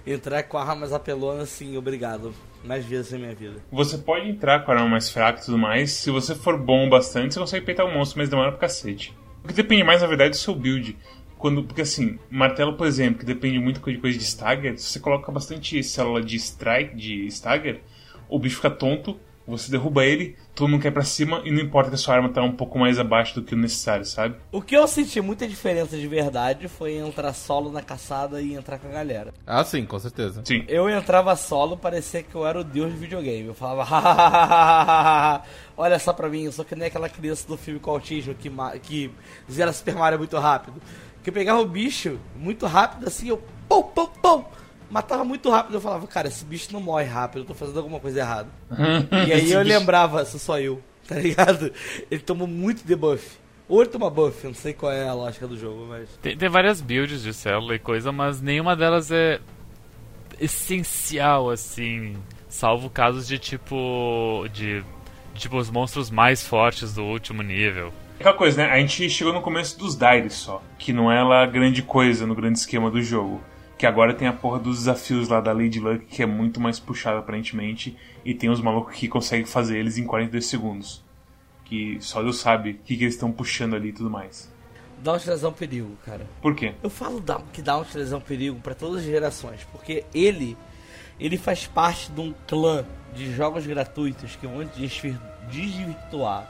[0.05, 2.33] entrar com armas apelonas, sim, obrigado.
[2.63, 3.55] Mais vezes na minha vida.
[3.71, 5.91] Você pode entrar com a arma mais fraca e tudo mais.
[5.91, 9.15] Se você for bom bastante, você consegue peitar o monstro, mas demora pra cacete.
[9.43, 10.95] O que depende mais, na verdade, do seu build.
[11.37, 14.99] Quando, porque assim, martelo, por exemplo, que depende muito de coisa de stagger, se você
[14.99, 17.81] coloca bastante célula de strike, de stagger,
[18.29, 21.89] o bicho fica tonto, você derruba ele, todo mundo cai pra cima e não importa
[21.89, 24.35] que a sua arma tá um pouco mais abaixo do que o necessário, sabe?
[24.51, 28.77] O que eu senti muita diferença de verdade foi entrar solo na caçada e entrar
[28.79, 29.33] com a galera.
[29.45, 30.41] Ah, sim, com certeza.
[30.45, 30.63] Sim.
[30.67, 33.47] Eu entrava solo, parecia que eu era o deus de videogame.
[33.47, 35.41] Eu falava, "Hahaha,
[35.75, 38.51] olha só pra mim, eu sou que nem aquela criança do filme com autismo que,
[38.81, 39.11] que
[39.51, 40.81] zera Super Mario muito rápido.
[41.23, 44.43] Que eu pegava o bicho muito rápido assim, eu pum, pum, pum.
[44.91, 45.75] Matava muito rápido.
[45.75, 48.49] Eu falava, cara, esse bicho não morre rápido, eu tô fazendo alguma coisa errada.
[49.27, 51.71] e aí Esse eu bicho- lembrava, sou só eu, tá ligado?
[52.11, 53.39] Ele tomou muito debuff.
[53.69, 56.09] Ou ele toma buff, eu não sei qual é a lógica do jogo, mas.
[56.21, 59.39] Tem, tem várias builds de célula e coisa, mas nenhuma delas é
[60.39, 62.17] essencial, assim.
[62.49, 64.45] Salvo casos de tipo.
[64.53, 64.83] de.
[65.35, 67.93] Tipo, os monstros mais fortes do último nível.
[68.19, 68.69] Aquela coisa, né?
[68.71, 72.35] A gente chegou no começo dos Daires só, que não é lá grande coisa no
[72.35, 73.41] grande esquema do jogo.
[73.81, 76.79] Que agora tem a porra dos desafios lá da Lady Luck, que é muito mais
[76.79, 81.03] puxado aparentemente, e tem os malucos que conseguem fazer eles em 42 segundos.
[81.65, 84.53] Que só Deus sabe o que, que eles estão puxando ali e tudo mais.
[85.03, 86.27] Dauntless é um perigo, cara.
[86.43, 86.75] Por quê?
[86.83, 90.55] Eu falo que Dauntless é um perigo pra todas as gerações, porque ele
[91.19, 96.47] ele faz parte de um clã de jogos gratuitos que vão desvir- desvirtuar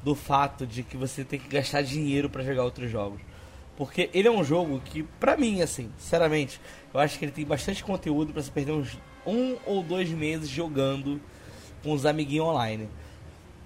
[0.00, 3.20] do fato de que você tem que gastar dinheiro pra jogar outros jogos.
[3.76, 6.60] Porque ele é um jogo que, pra mim, assim, sinceramente,
[6.92, 10.48] eu acho que ele tem bastante conteúdo pra você perder uns um ou dois meses
[10.48, 11.20] jogando
[11.82, 12.88] com os amiguinhos online.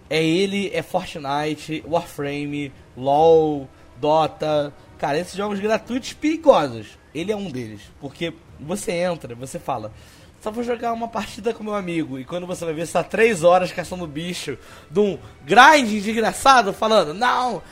[0.09, 3.69] É ele, é Fortnite, Warframe, LoL,
[4.01, 4.75] Dota.
[4.99, 6.99] Cara, esses jogos gratuitos perigosos.
[7.15, 7.83] Ele é um deles.
[8.01, 9.93] Porque você entra, você fala,
[10.41, 12.19] só vou jogar uma partida com meu amigo.
[12.19, 14.59] E quando você vai ver, você tá três horas caçando bicho
[14.91, 17.63] de um grind desgraçado, falando, não,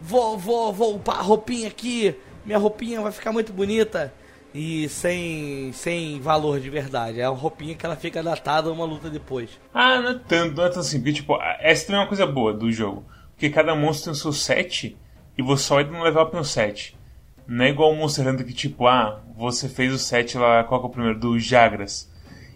[0.00, 4.12] vou, vou, vou upar a roupinha aqui, minha roupinha vai ficar muito bonita.
[4.52, 7.20] E sem, sem valor de verdade.
[7.20, 9.50] É uma roupinha que ela fica datada uma luta depois.
[9.72, 10.98] Ah, não é tanto, não é tão assim.
[10.98, 13.04] Porque, tipo, essa também é uma coisa boa do jogo.
[13.30, 14.96] Porque cada monstro tem o seu set
[15.38, 16.98] e você só entra no level up no set.
[17.46, 20.82] Não é igual o Monster Hunter que, tipo, ah, você fez o set lá, qual
[20.82, 21.18] é o primeiro?
[21.18, 22.09] Do Jagras.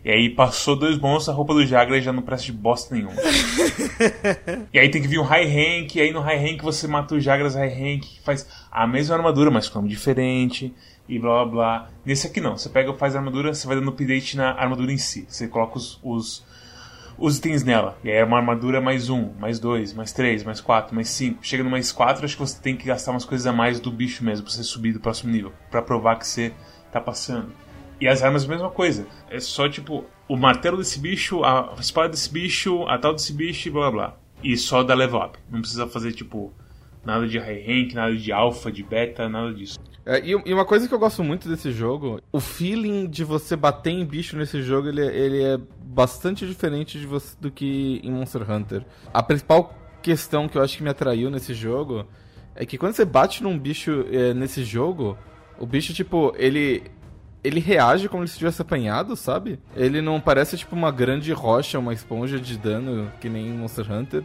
[0.05, 3.17] E aí passou dois monstros, a roupa do Jagras já não presta de bosta nenhuma.
[4.71, 7.15] e aí tem que vir um high rank, e aí no high rank você mata
[7.15, 10.75] o Jagras high rank, faz a mesma armadura, mas com nome diferente,
[11.09, 11.89] e blá blá blá.
[12.05, 14.99] Nesse aqui não, você pega, faz a armadura, você vai dando update na armadura em
[14.99, 15.25] si.
[15.27, 16.45] Você coloca os, os,
[17.17, 17.97] os itens nela.
[18.05, 21.39] E aí é uma armadura mais um, mais dois, mais três, mais quatro, mais cinco.
[21.41, 23.91] Chega no mais quatro, acho que você tem que gastar umas coisas a mais do
[23.91, 25.51] bicho mesmo, pra você subir do próximo nível.
[25.71, 26.53] Pra provar que você
[26.93, 27.64] tá passando.
[28.05, 29.07] E as armas, mesma coisa.
[29.31, 33.67] É só tipo o martelo desse bicho, a espada desse bicho, a tal desse bicho
[33.67, 34.17] e blá blá blá.
[34.43, 35.39] E só dá level up.
[35.51, 36.53] Não precisa fazer tipo
[37.03, 39.79] nada de high rank, nada de alpha, de beta, nada disso.
[40.05, 43.57] É, e, e uma coisa que eu gosto muito desse jogo, o feeling de você
[43.57, 48.03] bater em bicho nesse jogo, ele, é- ele é bastante diferente de você, do que
[48.05, 48.85] em Monster Hunter.
[49.15, 52.07] A principal questão que eu acho que me atraiu nesse jogo
[52.55, 55.17] é que quando você bate num bicho é, nesse jogo,
[55.59, 56.83] o bicho, tipo, ele.
[57.45, 59.61] Ele reage como se tivesse apanhado, sabe?
[59.77, 63.93] Ele não parece tipo uma grande rocha, uma esponja de dano, que nem em Monster
[63.93, 64.25] Hunter.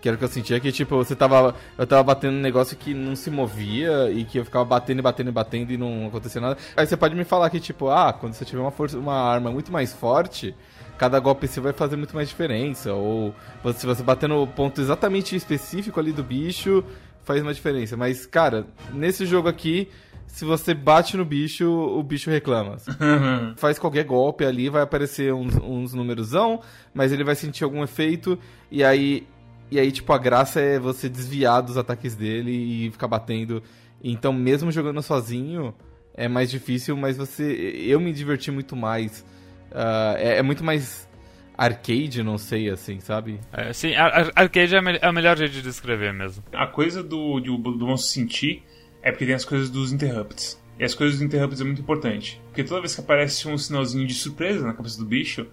[0.00, 1.54] Que era o que eu sentia que, tipo, você tava.
[1.78, 5.02] Eu tava batendo um negócio que não se movia e que eu ficava batendo e
[5.02, 6.58] batendo e batendo e não acontecia nada.
[6.76, 9.50] Aí você pode me falar que, tipo, ah, quando você tiver uma, força, uma arma
[9.50, 10.54] muito mais forte,
[10.98, 12.92] cada golpe seu vai fazer muito mais diferença.
[12.92, 13.34] Ou
[13.74, 16.84] se você bater no ponto exatamente específico ali do bicho,
[17.24, 17.96] faz uma diferença.
[17.96, 19.88] Mas, cara, nesse jogo aqui,
[20.34, 22.76] se você bate no bicho, o bicho reclama.
[23.56, 26.60] Faz qualquer golpe ali, vai aparecer uns, uns numerosão,
[26.92, 28.36] mas ele vai sentir algum efeito,
[28.70, 29.26] e aí,
[29.70, 33.62] e aí, tipo, a graça é você desviar dos ataques dele e ficar batendo.
[34.02, 35.72] Então, mesmo jogando sozinho,
[36.14, 37.52] é mais difícil, mas você.
[37.86, 39.24] Eu me diverti muito mais.
[39.72, 41.08] Ah, é, é muito mais
[41.56, 43.38] arcade, não sei, assim, sabe?
[43.52, 46.42] É, sim, ar- ar- arcade é, a me- é o melhor jeito de descrever mesmo.
[46.52, 48.62] A coisa do, de- do monstro sentir
[49.04, 50.58] é porque tem as coisas dos interrupts.
[50.78, 52.40] E as coisas dos interrupts é muito importante.
[52.46, 55.46] Porque toda vez que aparece um sinalzinho de surpresa na cabeça do bicho,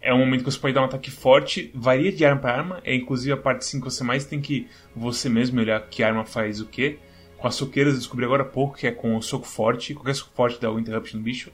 [0.00, 2.80] é um momento que você pode dar um ataque forte, varia de arma para arma,
[2.84, 6.24] é inclusive a parte sim que você mais tem que você mesmo olhar que arma
[6.24, 6.98] faz o que.
[7.38, 10.14] Com as soqueiras eu descobri agora há pouco que é com o soco forte, qualquer
[10.14, 11.50] soco forte dá o interrupt no bicho.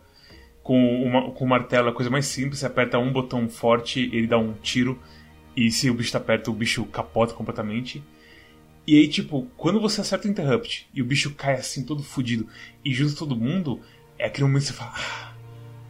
[0.63, 3.49] Com o, ma- com o martelo é a coisa mais simples, você aperta um botão
[3.49, 4.99] forte, ele dá um tiro,
[5.57, 8.03] e se o bicho tá perto, o bicho capota completamente.
[8.87, 12.47] E aí, tipo, quando você acerta o interrupt e o bicho cai assim, todo fudido,
[12.85, 13.81] e junta todo mundo,
[14.19, 15.33] é aquele momento que você fala, ah,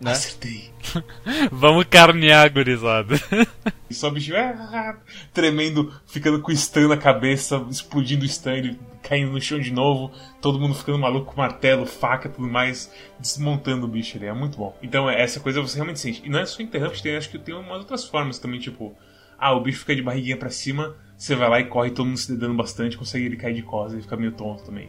[0.00, 0.12] Né?
[0.12, 0.70] acertei.
[1.50, 3.16] Vamos carnear, gurizada.
[3.90, 4.96] E só o bicho ah,
[5.32, 9.70] tremendo, ficando com o stun na cabeça, explodindo o stun, ele caindo no chão de
[9.70, 14.26] novo, todo mundo ficando maluco com martelo, faca tudo mais, desmontando o bicho ali.
[14.26, 14.76] É muito bom.
[14.82, 16.22] Então, é, essa coisa você realmente sente.
[16.24, 18.96] E não é só interrupt, tem, acho que tem umas outras formas também, tipo,
[19.38, 22.18] ah, o bicho fica de barriguinha pra cima, você vai lá e corre, todo mundo
[22.18, 24.88] se dedando bastante, consegue ele cair de costas e fica meio tonto também.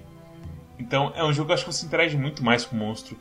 [0.78, 3.17] Então, é um jogo que eu acho que você interage muito mais com o monstro,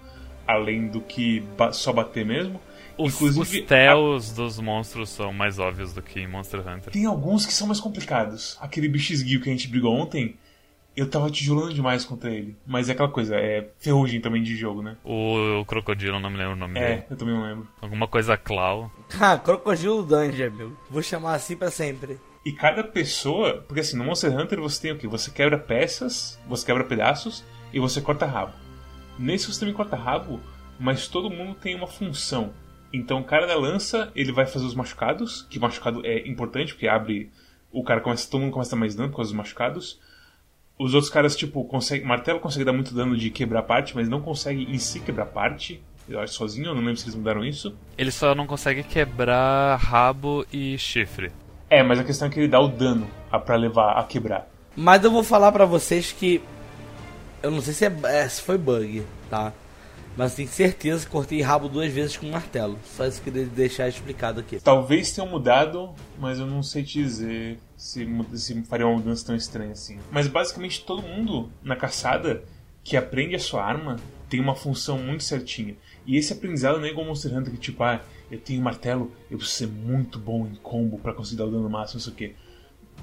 [0.47, 2.61] além do que ba- só bater mesmo.
[2.99, 6.93] Os, Inclusive, os tells dos monstros são mais óbvios do que em Monster Hunter.
[6.93, 8.57] Tem alguns que são mais complicados.
[8.61, 10.37] Aquele bicho esguio que a gente brigou ontem,
[10.97, 12.57] eu tava tijolando demais contra ele.
[12.67, 14.97] Mas é aquela coisa, é ferrugem também de jogo, né?
[15.05, 16.87] O, o crocodilo, não me lembro o nome dele.
[16.87, 17.69] É, eu também não lembro.
[17.83, 18.91] Alguma coisa Clau.
[19.21, 20.73] Ah, Crocodilo Dungeon, meu.
[20.89, 22.19] Vou chamar assim pra sempre.
[22.45, 25.09] E cada pessoa, porque assim, no Monster Hunter você tem o quê?
[25.09, 28.53] Você quebra peças, você quebra pedaços e você corta rabo.
[29.19, 30.41] Nesse você também corta rabo,
[30.79, 32.53] mas todo mundo tem uma função.
[32.93, 36.87] Então o cara da lança, ele vai fazer os machucados, que machucado é importante, porque
[36.87, 37.31] abre.
[37.73, 38.31] O cara começa.
[38.31, 39.99] Todo mundo começa a dar mais dano por causa dos machucados.
[40.79, 44.21] Os outros caras, tipo, consegue, martelo consegue dar muito dano de quebrar parte, mas não
[44.21, 45.83] consegue em si quebrar parte.
[46.09, 47.77] Eu acho sozinho, eu não lembro se eles mudaram isso.
[47.97, 51.33] Ele só não consegue quebrar rabo e chifre.
[51.79, 54.49] É, mas a questão é que ele dá o dano a- pra levar a quebrar.
[54.77, 56.41] Mas eu vou falar pra vocês que.
[57.43, 59.53] Eu não sei se, é, é, se foi bug, tá?
[60.17, 62.79] Mas tenho certeza que cortei rabo duas vezes com um martelo.
[62.85, 64.61] Só isso que eu queria deixar explicado aqui.
[64.61, 69.35] Talvez tenham mudado, mas eu não sei te dizer se, se faria uma mudança tão
[69.35, 69.99] estranha assim.
[70.13, 72.45] Mas basicamente todo mundo na caçada
[72.85, 73.97] que aprende a sua arma
[74.31, 75.75] tem uma função muito certinha.
[76.07, 79.39] E esse aprendizado não é igual Monster Hunter que tipo, ah, eu tenho martelo, eu
[79.39, 82.17] preciso ser muito bom em combo pra conseguir dar o dano máximo, não sei o
[82.17, 82.35] quê.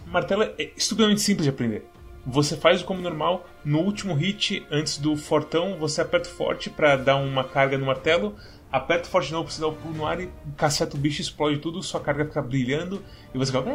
[0.07, 1.85] Martelo é estupidamente simples de aprender.
[2.25, 6.69] Você faz o combo normal, no último hit, antes do fortão, você aperta o forte
[6.69, 8.35] pra dar uma carga no martelo,
[8.71, 10.99] aperta o forte de novo pra você dar o pulo no ar e caceta o
[10.99, 13.03] bicho, explode tudo, sua carga fica brilhando
[13.33, 13.65] e você fica.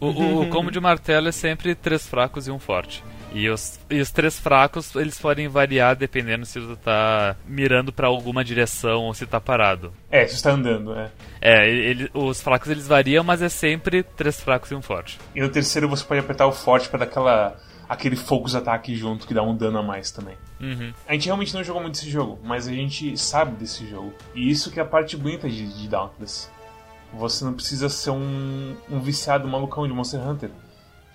[0.00, 3.02] O, o, o combo de martelo é sempre três fracos e um forte.
[3.36, 8.06] E os, e os três fracos, eles podem variar dependendo se tu tá mirando pra
[8.06, 9.92] alguma direção ou se tá parado.
[10.10, 11.10] É, você está andando, é.
[11.38, 15.18] É, ele, os fracos eles variam, mas é sempre três fracos e um forte.
[15.34, 19.26] E no terceiro você pode apertar o forte pra dar aquela, aquele focus ataque junto
[19.26, 20.38] que dá um dano a mais também.
[20.58, 20.94] Uhum.
[21.06, 24.14] A gente realmente não jogou muito esse jogo, mas a gente sabe desse jogo.
[24.34, 26.48] E isso que é a parte bonita de, de Dauntless.
[27.12, 30.50] Você não precisa ser um, um viciado malucão de Monster Hunter.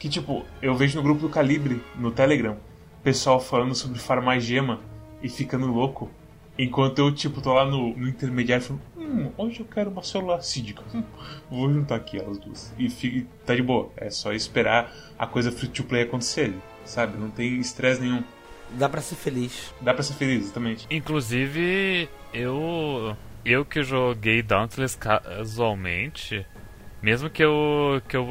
[0.02, 2.58] Que tipo, eu vejo no grupo do Calibre, no Telegram,
[3.04, 4.80] pessoal falando sobre farmar gema
[5.22, 6.10] e ficando louco.
[6.58, 10.38] Enquanto eu, tipo, tô lá no, no intermediário falando, hum, hoje eu quero uma célula
[10.38, 10.82] acídica.
[10.92, 11.04] Hum,
[11.52, 12.74] vou juntar aqui elas duas.
[12.80, 13.92] E fica, tá de boa.
[13.96, 16.52] É só esperar a coisa free to play acontecer,
[16.84, 17.16] sabe?
[17.20, 18.24] Não tem estresse nenhum.
[18.72, 19.72] Dá pra ser feliz.
[19.82, 20.88] Dá pra ser feliz, exatamente.
[20.90, 23.16] Inclusive, eu.
[23.46, 26.44] Eu que joguei Dauntless casualmente,
[27.04, 28.02] mesmo que eu.
[28.08, 28.28] que eu,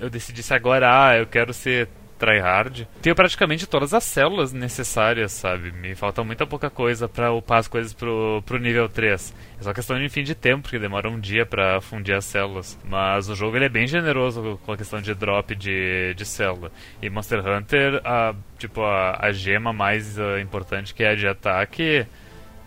[0.00, 5.70] eu decidisse agora, ah, eu quero ser tryhard, tenho praticamente todas as células necessárias, sabe?
[5.72, 9.34] Me falta muita pouca coisa pra upar as coisas pro, pro nível 3.
[9.60, 12.78] É só questão de fim de tempo, porque demora um dia pra fundir as células.
[12.84, 16.70] Mas o jogo ele é bem generoso com a questão de drop de, de célula.
[17.00, 21.26] E Monster Hunter, a, tipo, a, a gema mais ah, importante que é a de
[21.26, 22.06] ataque.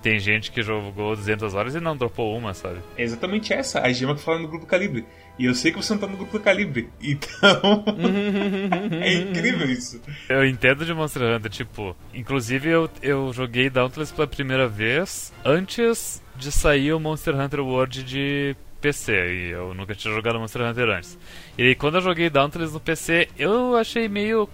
[0.02, 2.80] Tem gente que jogou 200 horas e não dropou uma, sabe?
[2.98, 5.06] É exatamente essa, a gema que fala no grupo Calibre.
[5.40, 6.90] E eu sei que você não tá no grupo do Calibre.
[7.02, 7.84] Então.
[9.02, 10.02] é incrível isso.
[10.28, 16.22] Eu entendo de Monster Hunter, tipo, inclusive eu, eu joguei Dauntless pela primeira vez antes
[16.36, 20.90] de sair o Monster Hunter World de PC, e eu nunca tinha jogado Monster Hunter
[20.90, 21.18] antes.
[21.58, 24.48] E aí, quando eu joguei Dauntless no PC, eu achei meio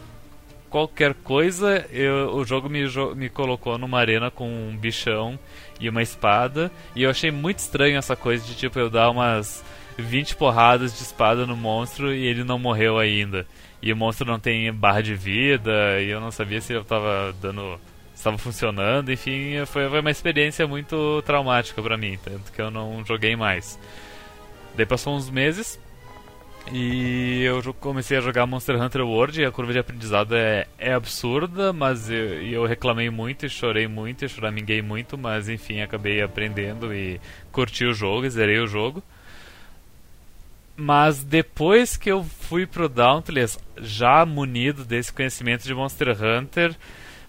[0.69, 2.84] qualquer coisa, eu- o jogo me,
[3.15, 5.38] me colocou numa arena com um bichão
[5.80, 9.63] e uma espada, e eu achei muito estranho essa coisa de tipo eu dar umas
[9.97, 13.45] 20 porradas de espada no monstro e ele não morreu ainda.
[13.81, 17.36] E o monstro não tem barra de vida, e eu não sabia se eu tava
[17.41, 17.79] dando.
[18.15, 23.36] estava funcionando, enfim, foi, uma experiência muito traumática pra mim, tanto que eu não joguei
[23.36, 23.79] mais.
[24.75, 25.79] Daí passou uns meses,
[26.71, 30.93] e eu comecei a jogar Monster Hunter World e a curva de aprendizado é, é
[30.93, 36.23] absurda, mas eu, eu reclamei muito e chorei muito e choraminguei muito, mas enfim, acabei
[36.23, 39.03] aprendendo e curti o jogo, zerei o jogo.
[40.75, 46.75] Mas depois que eu fui pro Dauntless, já munido desse conhecimento de Monster Hunter,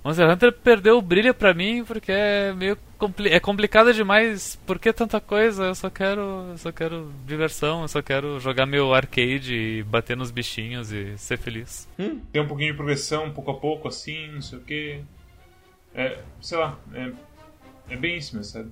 [0.06, 4.56] Monster Hunter perdeu o brilho pra mim porque é meio compli é complicado demais.
[4.66, 5.64] Por que tanta coisa?
[5.64, 10.16] Eu só quero, eu só quero diversão, eu só quero jogar meu arcade e bater
[10.16, 11.88] nos bichinhos e ser feliz.
[11.97, 15.01] Tem um pouquinho de progressão, pouco a pouco, assim, não sei o que.
[15.94, 17.12] É, sei lá, é,
[17.90, 18.70] é bem isso mesmo, sabe?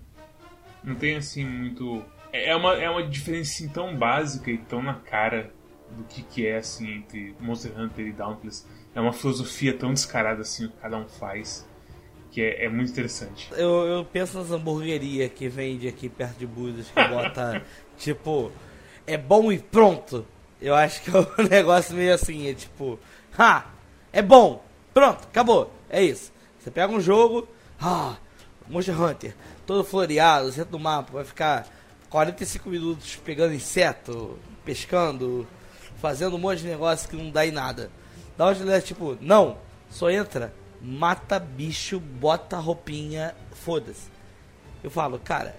[0.83, 2.05] Não tem assim muito.
[2.35, 5.53] É é uma, é uma diferença assim, tão básica e tão na cara
[5.89, 8.67] do que, que é assim entre Monster Hunter e Dauntless.
[8.93, 11.65] É uma filosofia tão descarada assim, que cada um faz,
[12.33, 13.49] que é, é muito interessante.
[13.53, 17.63] Eu, eu penso nas hamburguerias que vende aqui perto de Búzios, que bota,
[17.97, 18.51] tipo,
[19.07, 20.27] é bom e pronto.
[20.61, 22.99] Eu acho que é um negócio meio assim, é tipo,
[23.39, 23.67] ha,
[24.13, 26.33] é bom, pronto, acabou, é isso.
[26.59, 27.47] Você pega um jogo,
[27.81, 28.17] ah,
[28.69, 31.69] Monster Hunter, todo floreado, centro do mapa, vai ficar
[32.15, 35.45] 45 minutos pegando inseto, pescando,
[35.97, 37.91] fazendo um monte de negócio que não dá em nada.
[38.39, 39.59] Dá uma é tipo, não,
[39.91, 44.07] Só entra, mata bicho, bota roupinha, foda-se.
[44.81, 45.57] Eu falo, cara,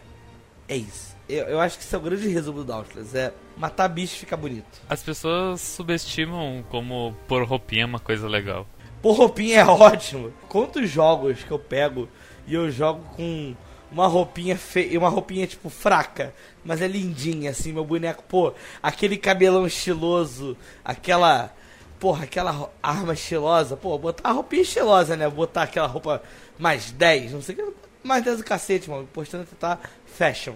[0.66, 1.14] é isso.
[1.28, 4.38] Eu, eu acho que esse é o grande resumo do Dauntless, é matar bicho ficar
[4.38, 4.82] bonito.
[4.88, 8.66] As pessoas subestimam como pôr roupinha é uma coisa legal.
[9.01, 10.32] Pôr roupinha é ótimo.
[10.47, 12.08] Quantos jogos que eu pego
[12.47, 13.53] e eu jogo com
[13.92, 16.34] uma roupinha feia, uma roupinha tipo fraca,
[16.64, 21.54] mas é lindinha assim, meu boneco, pô, aquele cabelão estiloso, aquela,
[22.00, 25.30] porra, aquela arma estilosa, pô, botar a roupinha estilosa, né?
[25.30, 26.22] Botar aquela roupa
[26.58, 27.74] mais 10, não sei o que,
[28.04, 30.56] mais 10 do cacete, mano, é tentar fashion.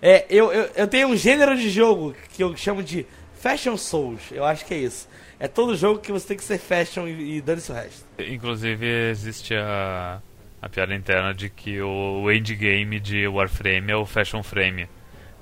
[0.00, 3.04] É, eu, eu, eu tenho um gênero de jogo que eu chamo de
[3.40, 5.08] Fashion Souls, eu acho que é isso.
[5.40, 8.04] É todo jogo que você tem que ser fashion e, e dane-se o resto.
[8.18, 10.20] Inclusive existe a,
[10.60, 14.88] a piada interna de que o endgame de Warframe é o Fashion Frame.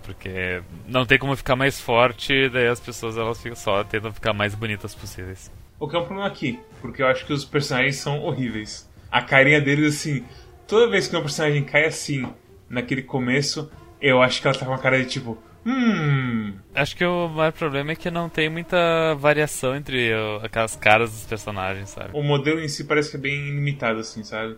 [0.02, 4.32] Porque não tem como ficar mais forte, daí as pessoas elas ficam só tentam ficar
[4.32, 5.50] mais bonitas possíveis.
[5.80, 8.88] O que é um problema aqui, porque eu acho que os personagens são horríveis.
[9.10, 10.24] A carinha deles, assim,
[10.66, 12.26] toda vez que um personagem cai assim,
[12.68, 15.36] naquele começo, eu acho que ela tá com uma cara de tipo,
[15.66, 16.54] hum.
[16.74, 20.12] Acho que o maior problema é que não tem muita variação entre
[20.42, 22.10] aquelas caras dos personagens, sabe?
[22.12, 24.56] O modelo em si parece que é bem limitado, assim, sabe?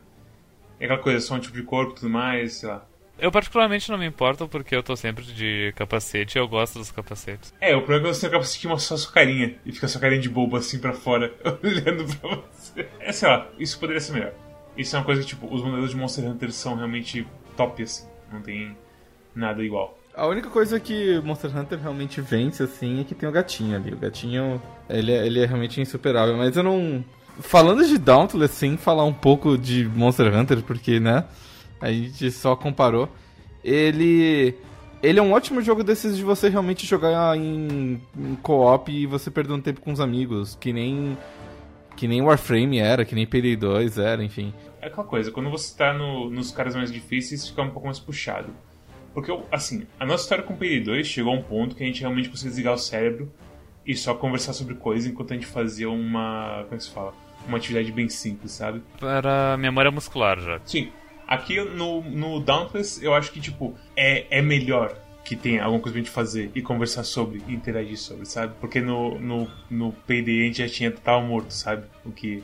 [0.80, 2.84] É aquela coisa, só um tipo de corpo e tudo mais, sei lá.
[3.18, 6.92] Eu particularmente não me importo porque eu tô sempre de capacete e eu gosto dos
[6.92, 7.52] capacetes.
[7.60, 9.56] É, o problema é que você tem o capacete que mostra só a sua carinha
[9.66, 12.86] e fica sua carinha de bobo assim pra fora, olhando pra você.
[13.00, 14.32] É, sei lá, isso poderia ser melhor.
[14.76, 17.26] Isso é uma coisa que, tipo, os modelos de Monster Hunter são realmente
[17.56, 18.06] top, assim.
[18.32, 18.76] Não tem
[19.34, 19.98] nada igual.
[20.14, 23.92] A única coisa que Monster Hunter realmente vence, assim, é que tem o gatinho ali.
[23.92, 26.36] O gatinho, ele é, ele é realmente insuperável.
[26.36, 27.04] Mas eu não...
[27.40, 31.24] Falando de Dauntless, sem falar um pouco de Monster Hunter, porque, né...
[31.80, 33.08] A gente só comparou.
[33.62, 34.54] Ele...
[35.00, 39.30] Ele é um ótimo jogo desses de você realmente jogar em, em co-op e você
[39.30, 40.56] perder um tempo com os amigos.
[40.60, 41.16] Que nem...
[41.96, 44.52] Que nem Warframe era, que nem Payday 2 era, enfim.
[44.80, 47.98] É aquela coisa, quando você tá no, nos caras mais difíceis, fica um pouco mais
[47.98, 48.52] puxado.
[49.12, 52.00] Porque, assim, a nossa história com o PD2 chegou a um ponto que a gente
[52.00, 53.32] realmente conseguia desligar o cérebro
[53.84, 56.62] e só conversar sobre coisas enquanto a gente fazia uma.
[56.64, 57.14] Como é que se fala?
[57.48, 58.82] Uma atividade bem simples, sabe?
[59.00, 60.60] Para memória muscular já.
[60.64, 60.92] Sim.
[61.26, 65.92] Aqui no, no Dauntless, eu acho que, tipo, é, é melhor que tenha alguma coisa
[65.92, 68.54] pra gente fazer e conversar sobre e interagir sobre, sabe?
[68.60, 71.84] Porque no, no, no PD a gente já tinha tava morto, sabe?
[72.04, 72.42] O que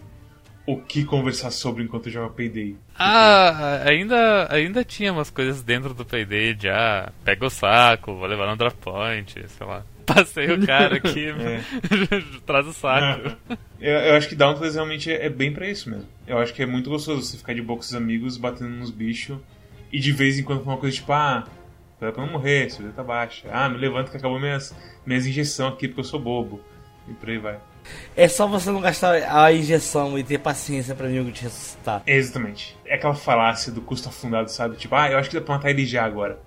[0.66, 2.76] o que conversar sobre enquanto joga Payday.
[2.98, 7.12] Ah, ainda, ainda tinha umas coisas dentro do Payday já.
[7.24, 9.84] Pega o saco, vou levar no drop point, sei lá.
[10.06, 11.60] Passei o cara aqui, é.
[12.46, 13.36] traz o saco.
[13.80, 16.08] Eu, eu, acho que Dauntless realmente é, é bem para isso mesmo.
[16.26, 18.90] Eu acho que é muito gostoso você ficar de boa com seus amigos, batendo nos
[18.90, 19.38] bichos,
[19.92, 21.44] e de vez em quando uma coisa tipo, ah,
[21.98, 23.48] pra não morrer, sua vida tá baixa.
[23.50, 24.74] Ah, me levanta que acabou minhas,
[25.06, 26.60] minhas injeções aqui porque eu sou bobo.
[27.08, 27.58] E por aí vai.
[28.16, 32.02] É só você não gastar a injeção e ter paciência pra amigo te ressuscitar.
[32.06, 32.76] Exatamente.
[32.86, 34.76] É aquela falácia do custo afundado, sabe?
[34.76, 36.38] Tipo, ah, eu acho que dá pra matar ele já agora.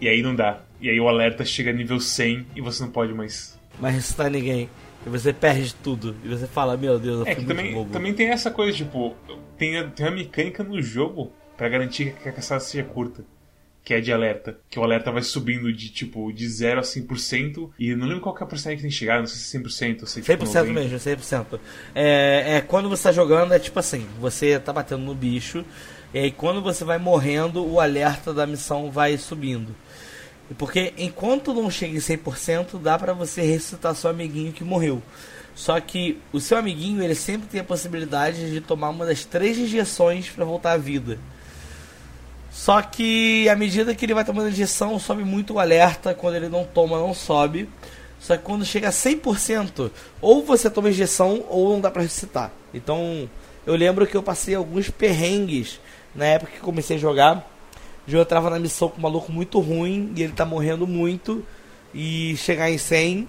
[0.00, 0.60] E aí não dá.
[0.82, 3.58] E aí o alerta chega a nível 100 e você não pode mais.
[3.80, 4.68] Mas ressuscitar ninguém.
[5.06, 6.14] E você perde tudo.
[6.22, 7.90] E você fala, meu Deus, eu é que também, bobo.
[7.90, 9.16] também tem essa coisa, tipo,
[9.56, 13.24] tem, tem uma mecânica no jogo para garantir que a caçada seja curta
[13.84, 14.58] que é de alerta.
[14.70, 17.70] Que o alerta vai subindo de tipo de 0 a 100%.
[17.78, 19.56] E não lembro qual que é a porcentagem que tem que chegar, não sei se
[19.56, 21.60] é 100% ou se é tipo 100% mesmo, 100%.
[21.94, 25.64] É, é, quando você tá jogando, é tipo assim: você tá batendo no bicho.
[26.14, 29.74] E aí quando você vai morrendo, o alerta da missão vai subindo.
[30.58, 35.02] Porque enquanto não chega em 100%, dá para você ressuscitar seu amiguinho que morreu.
[35.54, 39.58] Só que o seu amiguinho, ele sempre tem a possibilidade de tomar uma das três
[39.58, 41.18] injeções para voltar à vida.
[42.50, 46.14] Só que à medida que ele vai tomando injeção, sobe muito o alerta.
[46.14, 47.68] Quando ele não toma, não sobe.
[48.20, 49.90] Só que quando chega a 100%,
[50.20, 52.52] ou você toma injeção ou não dá pra ressuscitar.
[52.72, 53.28] Então,
[53.66, 55.80] eu lembro que eu passei alguns perrengues
[56.14, 57.51] na época que comecei a jogar.
[58.06, 61.44] Eu tava na missão com um maluco muito ruim e ele tá morrendo muito.
[61.94, 63.28] E chegar em 100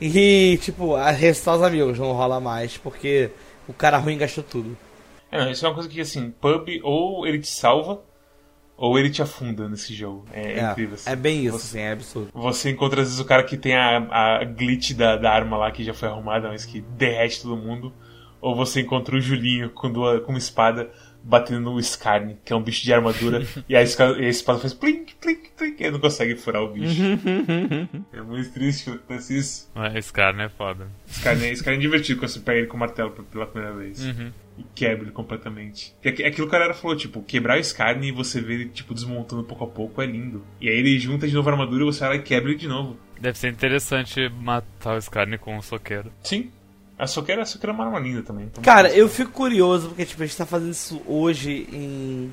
[0.00, 3.30] e, tipo, ressuscitar os amigos não rola mais porque
[3.68, 4.76] o cara ruim gastou tudo.
[5.30, 8.02] É, isso é uma coisa que, assim, pub ou ele te salva
[8.76, 10.26] ou ele te afunda nesse jogo.
[10.32, 10.94] É, é incrível.
[10.94, 11.10] Assim.
[11.10, 12.30] É bem isso, você, assim, é absurdo.
[12.34, 15.70] Você encontra às vezes o cara que tem a, a glitch da, da arma lá
[15.70, 17.92] que já foi arrumada, mas que derrete todo mundo.
[18.40, 20.90] Ou você encontra o Julinho com, duas, com uma espada
[21.24, 24.58] batendo no Scarne, que é um bicho de armadura, e, a espada, e a espada
[24.58, 27.00] faz plink, plink, plink, e ele não consegue furar o bicho.
[28.12, 29.70] é muito triste que acontece isso.
[29.74, 30.86] Mas Scarne é foda.
[31.08, 34.04] Scarne, Scarne é divertido quando você pega ele com o martelo pela primeira vez.
[34.04, 35.94] Uhum e quebra ele completamente.
[36.02, 38.94] E aquilo que o cara falou, tipo, quebrar o Scarne e você vê ele, tipo,
[38.94, 40.44] desmontando pouco a pouco é lindo.
[40.60, 42.58] E aí ele junta de novo a armadura e você vai lá e quebra ele
[42.58, 42.96] de novo.
[43.20, 46.12] Deve ser interessante matar o Scarne com um soqueiro.
[46.22, 46.50] Sim.
[46.98, 48.46] A soqueira, a soqueira é uma arma linda também.
[48.46, 52.30] Então Cara, eu fico curioso, porque tipo, a gente tá fazendo isso hoje em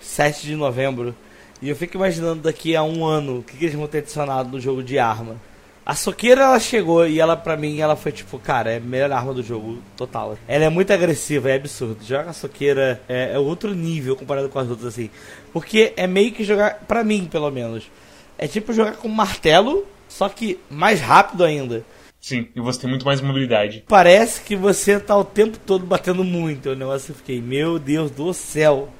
[0.00, 1.14] 7 de novembro.
[1.60, 4.48] E eu fico imaginando daqui a um ano o que, que eles vão ter adicionado
[4.48, 5.36] no jogo de arma.
[5.84, 9.10] A soqueira ela chegou e ela pra mim ela foi tipo, cara, é a melhor
[9.10, 10.38] arma do jogo, total.
[10.46, 12.04] Ela é muito agressiva, é absurdo.
[12.04, 15.10] Jogar a soqueira é, é outro nível comparado com as outras assim.
[15.52, 17.90] Porque é meio que jogar, pra mim pelo menos,
[18.36, 21.84] é tipo jogar com martelo, só que mais rápido ainda.
[22.28, 23.84] Sim, e você tem muito mais mobilidade.
[23.88, 26.68] Parece que você tá o tempo todo batendo muito.
[26.68, 28.92] O negócio eu fiquei, meu Deus do céu.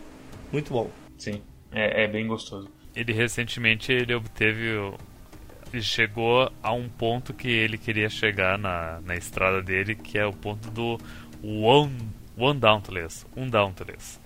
[0.51, 0.91] Muito bom.
[1.19, 2.71] Sim, é, é bem gostoso.
[2.97, 4.73] Ele recentemente ele obteve.
[4.77, 4.95] o-
[5.71, 10.25] Ele chegou a um ponto que ele queria chegar na, na estrada dele, que é
[10.25, 10.99] o ponto do
[11.45, 11.93] One,
[12.39, 13.27] one Dauntless.
[13.37, 14.19] Um Dauntless.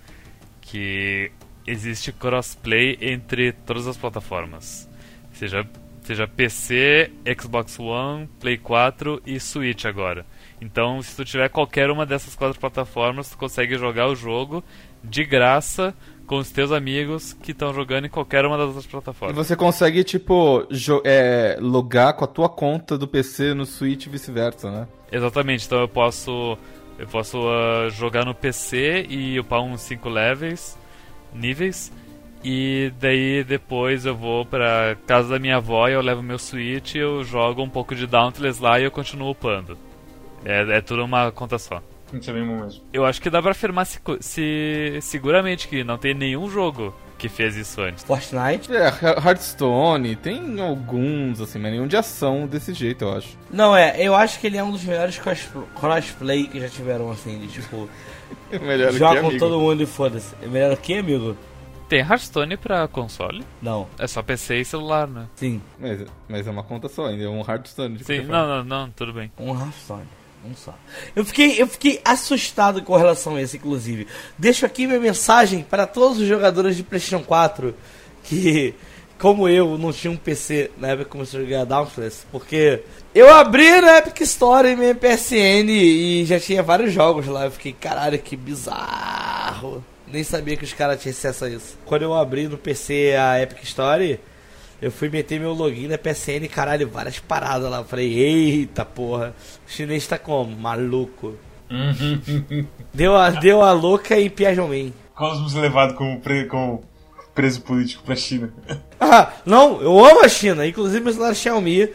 [0.61, 1.29] Que
[1.67, 4.89] existe crossplay entre todas as plataformas.
[5.33, 5.67] Seja,
[6.03, 10.25] seja PC, Xbox One, Play 4 e Switch agora.
[10.61, 14.63] Então, se tu tiver qualquer uma dessas quatro plataformas, tu consegue jogar o jogo
[15.03, 15.93] de graça
[16.25, 19.35] com os teus amigos que estão jogando em qualquer uma das outras E plataformas.
[19.35, 20.65] você consegue, tipo,
[21.03, 24.87] é, logar com a tua conta do PC no Switch e vice-versa, né?
[25.11, 26.57] Exatamente, então eu posso
[26.97, 30.77] eu posso ah, jogar no PC e upar uns 5 levels,
[31.33, 31.91] níveis,
[32.43, 36.95] e daí depois eu vou pra casa da minha avó e eu levo meu Switch,
[36.95, 39.77] eu jogo um pouco de Dauntless lá e eu continuo upando.
[40.45, 41.81] É, é tudo uma conta só.
[42.13, 42.81] Isso é bem bom mesmo.
[42.91, 47.27] Eu acho que dá pra afirmar se, se- seguramente que não tem nenhum jogo que
[47.29, 48.03] fez isso antes.
[48.03, 48.71] Fortnite?
[48.75, 53.29] É, He- Hearthstone, tem alguns, assim, mas nenhum de ação desse jeito, eu acho.
[53.49, 57.09] Não, é, eu acho que ele é um dos melhores cross- crossplay que já tiveram,
[57.09, 57.89] assim, de tipo,
[58.61, 59.39] Melhor que joga com amigo.
[59.39, 60.35] todo mundo e foda-se.
[60.43, 61.35] É melhor que amigo?
[61.93, 63.43] Tem Hearthstone pra console?
[63.61, 65.27] Não, É só PC e celular, né?
[65.35, 67.97] sim, Mas, mas é uma conta só, ainda é um Hearthstone.
[67.97, 69.31] de Sim, não, não, não, tudo bem.
[69.37, 70.07] um Hearthstone.
[70.43, 70.73] Um só.
[71.15, 74.07] Eu fiquei, eu fiquei assustado com relação a esse, inclusive.
[74.39, 77.75] Deixo aqui minha mensagem para todos os jogadores de PlayStation 4
[78.23, 78.73] que,
[79.19, 82.81] como eu, não tinha um PC na época que comecei a jogar Dauntless, porque
[83.13, 87.45] eu abri na Epic Store em minha PSN e já tinha vários jogos lá.
[87.45, 89.85] Eu fiquei, caralho, que bizarro.
[90.13, 91.77] Nem sabia que os caras tinham acesso a isso.
[91.85, 94.19] Quando eu abri no PC a Epic Store,
[94.79, 97.79] eu fui meter meu login na PSN, caralho, várias paradas lá.
[97.79, 99.33] Eu falei, eita porra,
[99.67, 100.55] o chinês tá como?
[100.55, 101.33] Maluco.
[102.93, 104.93] Deu a, deu a louca em Piajomin.
[105.15, 106.83] Cosmos levado como, pre- como
[107.33, 108.53] preso político pra China.
[109.05, 110.65] Ah, não, eu amo a China.
[110.65, 111.89] Inclusive meu celular é Xiaomi.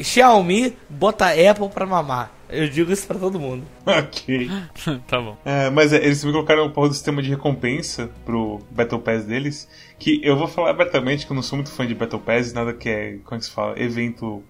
[0.00, 2.30] Xiaomi bota Apple pra mamar.
[2.48, 3.64] Eu digo isso pra todo mundo.
[3.84, 4.50] ok.
[5.06, 5.36] tá bom.
[5.44, 9.24] É, mas é, eles também colocaram um pouco do sistema de recompensa pro Battle Pass
[9.24, 9.68] deles.
[9.98, 12.72] Que eu vou falar abertamente que eu não sou muito fã de Battle Pass, nada
[12.72, 14.42] que é, como é que se fala, evento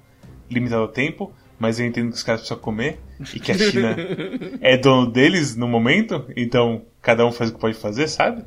[0.51, 1.33] limitado ao tempo.
[1.59, 2.99] Mas eu entendo que os caras precisam comer
[3.35, 3.97] e que a China
[4.61, 8.45] é dono deles no momento, então cada um faz o que pode fazer, sabe?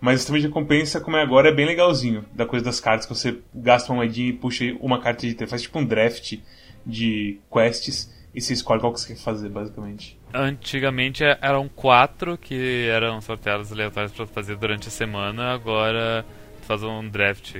[0.00, 2.24] Mas o sistema de recompensa, como é agora, é bem legalzinho.
[2.32, 5.62] Da coisa das cartas, que você gasta uma moedinha e puxa uma carta de faz
[5.62, 6.38] tipo um draft
[6.86, 8.08] de quests
[8.38, 10.16] e você escolhe qual que você quer fazer, basicamente.
[10.32, 16.24] Antigamente é- eram quatro que eram sorteados aleatórios pra fazer durante a semana, agora
[16.60, 17.56] tu faz um draft.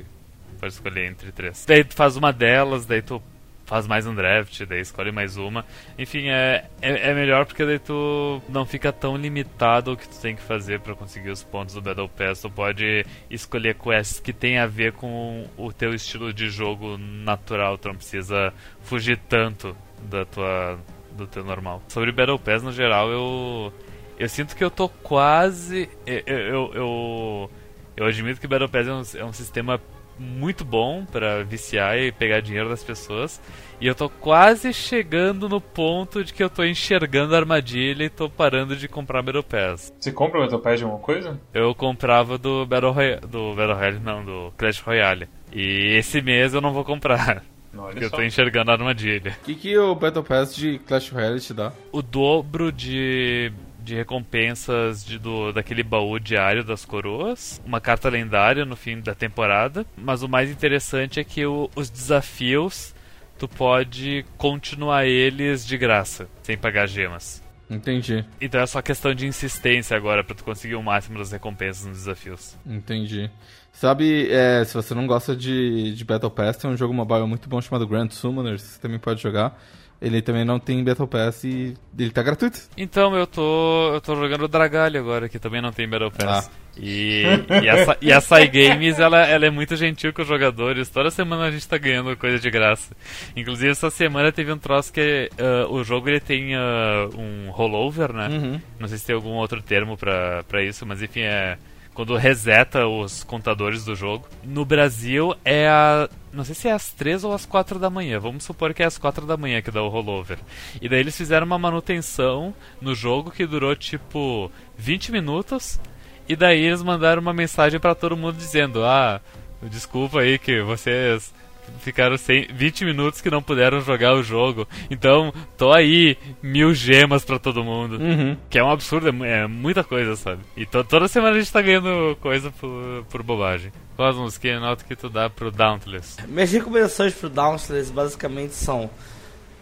[0.60, 1.64] Pode escolher entre três.
[1.66, 3.20] Daí tu faz uma delas, daí tu
[3.66, 5.64] faz mais um draft, daí escolhe mais uma.
[5.98, 10.20] Enfim, é, é, é melhor porque daí tu não fica tão limitado ao que tu
[10.20, 12.40] tem que fazer pra conseguir os pontos do Battle Pass.
[12.40, 17.76] Tu pode escolher quests que tem a ver com o teu estilo de jogo natural.
[17.76, 20.78] Tu não precisa fugir tanto da tua
[21.12, 21.82] do teu normal.
[21.88, 23.72] Sobre Battle Pass no geral, eu
[24.18, 27.50] eu sinto que eu tô quase eu eu, eu,
[27.96, 29.80] eu admito que Battle Pass é um, é um sistema
[30.18, 33.40] muito bom pra viciar e pegar dinheiro das pessoas.
[33.80, 38.10] E eu tô quase chegando no ponto de que eu tô enxergando a armadilha e
[38.10, 39.94] tô parando de comprar Battle Pass.
[39.98, 41.40] Você compra o Battle Pass de alguma coisa?
[41.54, 45.28] Eu comprava do Battle Royale, do Battle Royale, não, do Clash Royale.
[45.52, 47.44] E esse mês eu não vou comprar,
[47.74, 48.16] Olha porque eu só.
[48.16, 49.36] tô enxergando a armadilha.
[49.42, 51.72] O que, que o Battle Pass de Clash Royale te dá?
[51.92, 58.64] o dobro de, de recompensas de, do, daquele baú diário das coroas, uma carta lendária
[58.64, 62.94] no fim da temporada, mas o mais interessante é que o- os desafios
[63.38, 67.42] tu pode continuar eles de graça, sem pagar gemas.
[67.70, 71.86] Entendi, Então é só questão de insistência agora pra tu conseguir o máximo das recompensas
[71.86, 72.56] nos desafios.
[72.66, 73.30] entendi.
[73.72, 77.48] Sabe, é, se você não gosta de, de Battle Pass, tem um jogo mobile muito
[77.48, 79.56] bom chamado Grand Summoners, que você também pode jogar.
[80.00, 82.60] Ele também não tem Battle Pass e ele tá gratuito.
[82.76, 83.94] Então eu tô.
[83.94, 86.48] eu tô jogando o Dragalho agora, que também não tem Battle Pass.
[86.80, 87.24] E,
[87.62, 90.88] e, a, e a Sai Games, ela, ela é muito gentil com os jogadores.
[90.88, 92.94] Toda semana a gente tá ganhando coisa de graça.
[93.36, 98.12] Inclusive essa semana teve um troço que ah, o jogo ele tem ah, um rollover,
[98.12, 98.28] né?
[98.28, 98.60] Uhum.
[98.78, 101.58] Não sei se tem algum outro termo pra, pra isso, mas enfim, é
[101.98, 104.28] quando reseta os contadores do jogo.
[104.44, 106.08] No Brasil é a.
[106.32, 108.20] Não sei se é às 3 ou às 4 da manhã.
[108.20, 110.38] Vamos supor que é às 4 da manhã que dá o rollover.
[110.80, 115.80] E daí eles fizeram uma manutenção no jogo que durou tipo 20 minutos.
[116.28, 119.20] E daí eles mandaram uma mensagem pra todo mundo dizendo: Ah,
[119.60, 121.34] desculpa aí que vocês
[121.80, 124.66] ficaram sem 20 minutos que não puderam jogar o jogo.
[124.90, 127.96] Então, tô aí, mil gemas pra todo mundo.
[128.02, 128.36] Uhum.
[128.50, 130.40] Que é um absurdo, é é muita coisa, sabe?
[130.56, 133.70] E to- toda semana a gente tá ganhando coisa por, por bobagem.
[133.96, 136.16] Cosmos, que nota que tu dá pro Dauntless?
[136.28, 138.88] Minhas recomendações pro Dauntless basicamente são: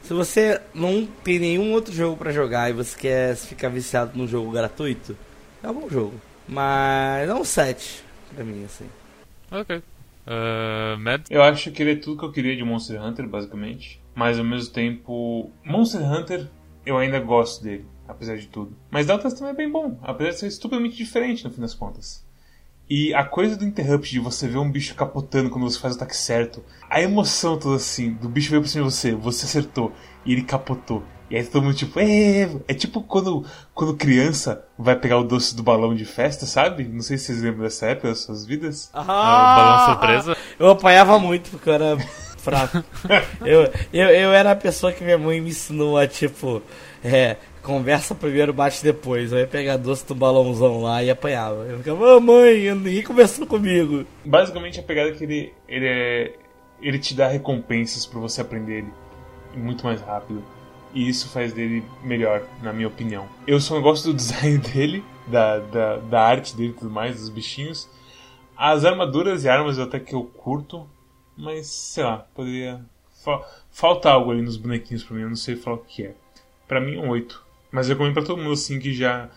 [0.03, 4.29] se você não tem nenhum outro jogo pra jogar e você quer ficar viciado num
[4.29, 5.17] jogo gratuito,
[5.63, 6.15] é um bom jogo.
[6.49, 8.03] Mas não um 7
[8.35, 8.87] pra mim, assim.
[9.51, 9.83] Ok.
[10.27, 11.23] Uh?
[11.31, 14.03] Eu acho que ele é tudo que eu queria de Monster Hunter, basicamente.
[14.15, 16.49] Mas ao mesmo tempo, Monster Hunter,
[16.85, 18.77] eu ainda gosto dele, apesar de tudo.
[18.91, 22.27] Mas Dauntless também é bem bom, apesar de ser estupidamente diferente no fim das contas.
[22.89, 25.97] E a coisa do Interrupt, de você ver um bicho capotando quando você faz o
[25.97, 29.93] ataque certo, a emoção toda assim, do bicho veio pra cima de você, você acertou,
[30.25, 31.03] e ele capotou.
[31.29, 35.57] E aí todo mundo tipo, é, é tipo quando, quando criança vai pegar o doce
[35.57, 36.85] do balão de festa, sabe?
[36.85, 38.91] Não sei se vocês lembram dessa época das suas vidas.
[38.93, 40.37] Ah, o balão surpresa?
[40.59, 41.99] Eu apanhava muito porque eu era
[42.39, 42.85] fraco.
[43.45, 46.63] eu, eu, eu era a pessoa que minha mãe me ensinou a, tipo,
[47.03, 49.33] é, conversa primeiro, bate depois.
[49.33, 51.65] Eu ia pegar doce do balãozão lá e apanhava.
[51.65, 54.07] Eu ficava, ô mãe, ninguém conversou comigo.
[54.25, 56.35] Basicamente a pegada é que ele, ele é.
[56.81, 58.93] Ele te dá recompensas por você aprender ele
[59.57, 60.45] muito mais rápido.
[60.97, 63.29] E isso faz dele melhor, na minha opinião.
[63.47, 67.29] Eu só gosto do design dele, da, da, da arte dele e tudo mais, dos
[67.29, 67.87] bichinhos.
[68.57, 70.89] As armaduras e armas até que eu curto,
[71.37, 72.81] mas sei lá, poderia.
[73.23, 76.15] Fa falta algo ali nos bonequinhos pra mim, eu não sei falar o que é.
[76.67, 77.45] Pra mim é um 8.
[77.71, 79.29] Mas eu recomendo pra todo mundo assim que já,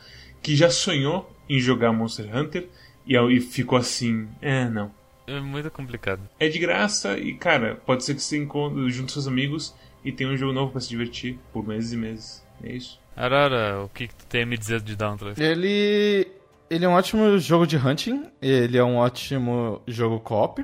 [0.42, 2.70] que já sonhou em jogar Monster Hunter
[3.06, 4.94] e, e ficou assim, é, não.
[5.28, 6.22] É muito complicado.
[6.40, 10.12] É de graça e, cara, pode ser que você encontre junto com seus amigos e
[10.12, 12.46] tenha um jogo novo pra se divertir por meses e meses.
[12.64, 13.00] É isso.
[13.16, 15.42] Arara, o que, que tu tem a me dizer de Dauntless?
[15.42, 16.28] Ele.
[16.70, 18.28] Ele é um ótimo jogo de hunting.
[18.42, 20.64] Ele é um ótimo jogo co-op.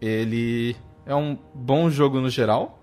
[0.00, 0.76] Ele
[1.06, 2.80] é um bom jogo no geral.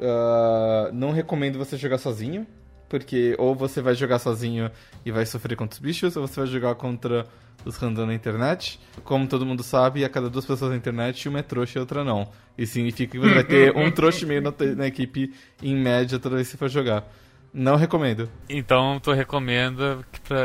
[0.00, 2.46] Ah, não recomendo você jogar sozinho.
[2.88, 4.70] Porque ou você vai jogar sozinho
[5.04, 7.26] e vai sofrer contra os bichos, ou você vai jogar contra
[7.66, 8.80] os random na internet.
[9.04, 12.04] Como todo mundo sabe, a cada duas pessoas na internet, uma é trouxa e outra
[12.04, 12.28] não.
[12.56, 16.18] Isso significa que você vai ter um trouxa e meio na, na equipe, em média,
[16.18, 17.06] toda vez que você for jogar.
[17.52, 18.28] Não recomendo.
[18.50, 20.00] Então tu recomenda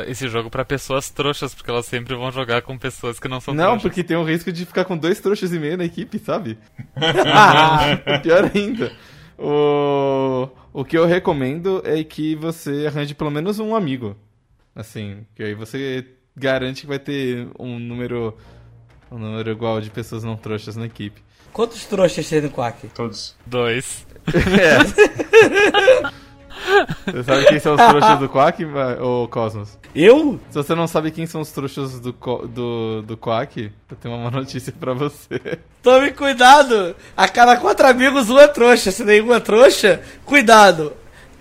[0.08, 3.54] esse jogo pra pessoas trouxas, porque elas sempre vão jogar com pessoas que não são
[3.54, 3.82] Não, trouxas.
[3.82, 6.58] porque tem o risco de ficar com dois trouxas e meio na equipe, sabe?
[8.24, 8.94] Pior ainda.
[9.38, 10.48] O...
[10.72, 14.16] o que eu recomendo é que você arranje pelo menos um amigo.
[14.74, 16.06] Assim, que aí você
[16.36, 18.38] garante que vai ter um número
[19.12, 21.22] um número igual de pessoas não trouxas na equipe.
[21.52, 22.88] Quantos trouxas tem no Quack?
[22.90, 23.36] Todos.
[23.46, 24.06] Dois.
[24.32, 24.78] É.
[27.12, 28.64] Você sabe quem são os trouxas do Quack,
[29.00, 29.80] ou Cosmos?
[29.96, 30.40] Eu?
[30.50, 34.30] Se você não sabe quem são os trouxas do, do, do Quack, eu tenho uma
[34.30, 35.60] má notícia pra você.
[35.82, 36.96] Tome cuidado!
[37.18, 38.92] A cada quatro amigos, um é trouxa.
[38.92, 40.94] Se nenhum é trouxa, cuidado!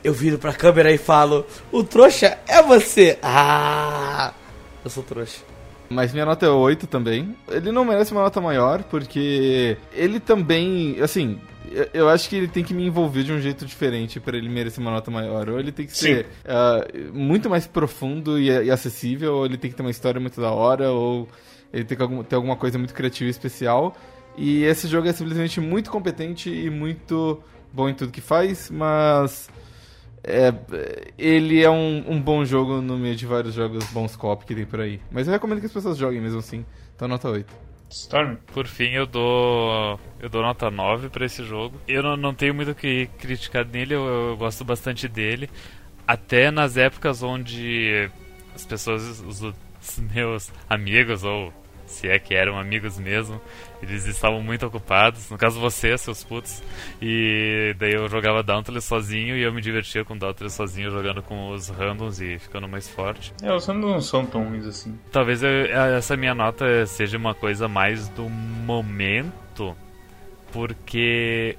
[0.03, 3.19] Eu viro pra câmera e falo: O trouxa é você!
[3.23, 4.33] Ah!
[4.85, 5.41] Eu sou trouxa.
[5.89, 7.35] Mas minha nota é 8 também.
[7.49, 11.41] Ele não merece uma nota maior, porque ele também, assim,
[11.93, 14.81] eu- acho que ele tem que me envolver de um jeito diferente pra ele merecer
[14.81, 15.49] uma nota maior.
[15.51, 19.69] Ou ele tem que ser ah, muito mais profundo e, e acessível, ou ele tem
[19.71, 21.29] que ter uma história muito da hora, ou
[21.73, 23.97] ele tem que algum- ter alguma coisa muito criativa e especial.
[24.39, 29.51] E esse jogo é simplesmente muito competente e muito bom em tudo que faz, mas
[30.23, 30.53] é,
[31.17, 34.67] ele é um, um bom jogo no meio de vários jogos bons co-op que tem
[34.67, 35.01] por aí.
[35.11, 36.65] Mas eu recomendo que as pessoas joguem mesmo assim.
[36.95, 37.71] Então nota 8.
[37.91, 38.37] Storm?
[38.53, 41.81] Por fim, eu dou eu dou nota 9 pra esse jogo.
[41.89, 45.51] Eu não, não tenho muito o que criticar nele, eu, eu gosto bastante dele.
[46.07, 48.11] Até nas épocas onde
[48.55, 51.53] as pessoas, os, os meus amigos ou
[51.91, 53.41] se é que eram amigos mesmo.
[53.83, 56.63] Eles estavam muito ocupados, no caso você, seus putos.
[57.01, 61.51] E daí eu jogava Dauntless sozinho e eu me divertia com Dauntless sozinho, jogando com
[61.51, 63.33] os randoms e ficando mais forte.
[63.43, 64.99] É, os randoms não são tão ruins assim.
[65.11, 65.51] Talvez eu,
[65.97, 69.75] essa minha nota seja uma coisa mais do momento,
[70.53, 71.57] porque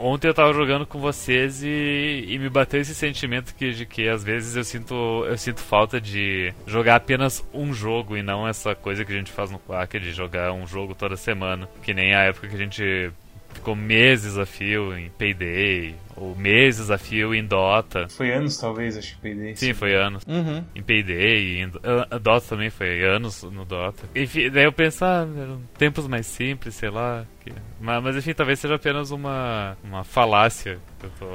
[0.00, 4.08] ontem eu tava jogando com vocês e, e, me bateu esse sentimento que, de que
[4.08, 4.94] às vezes eu sinto,
[5.26, 9.30] eu sinto falta de jogar apenas um jogo e não essa coisa que a gente
[9.30, 11.68] faz no Quack de jogar um jogo toda semana.
[11.82, 13.12] Que nem a época que a gente
[13.54, 18.08] ficou meses a fio em Payday, ou meses a fio em Dota.
[18.08, 19.56] Foi anos, talvez, acho que Payday.
[19.56, 20.24] Sim, foi anos.
[20.26, 20.64] Uhum.
[20.74, 24.04] Em Payday, em uh, Dota também foi anos no Dota.
[24.14, 25.26] Enfim, daí eu penso, ah,
[25.78, 27.26] tempos mais simples, sei lá.
[27.44, 27.52] Que...
[27.80, 31.26] Mas, mas, enfim, talvez seja apenas uma, uma falácia que eu tô,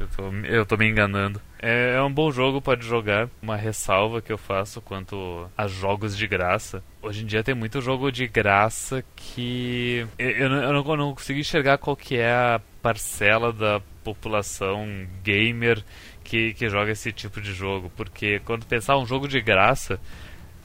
[0.00, 1.40] eu tô, eu tô me enganando.
[1.60, 3.28] É, é, um bom jogo, pode jogar.
[3.40, 6.82] Uma ressalva que eu faço quanto a jogos de graça.
[7.00, 11.38] Hoje em dia tem muito jogo de graça que eu, eu, não, eu não, consigo
[11.38, 15.82] enxergar qual que é a parcela da população gamer
[16.24, 17.90] que, que joga esse tipo de jogo.
[17.96, 20.00] Porque quando pensar um jogo de graça,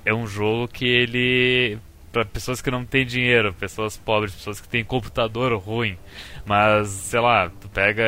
[0.03, 1.79] é um jogo que ele
[2.11, 5.97] para pessoas que não têm dinheiro, pessoas pobres, pessoas que têm computador ruim.
[6.45, 8.03] Mas, sei lá, tu pega.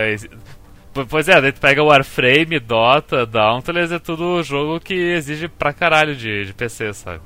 [1.10, 6.16] Pois é, daí tu pega Warframe, Dota, Dauntless, é tudo jogo que exige pra caralho
[6.16, 7.22] de, de PC, sabe?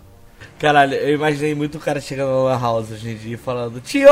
[0.60, 4.08] Caralho, eu imaginei muito o cara chegando na house hoje em dia falando: Tio,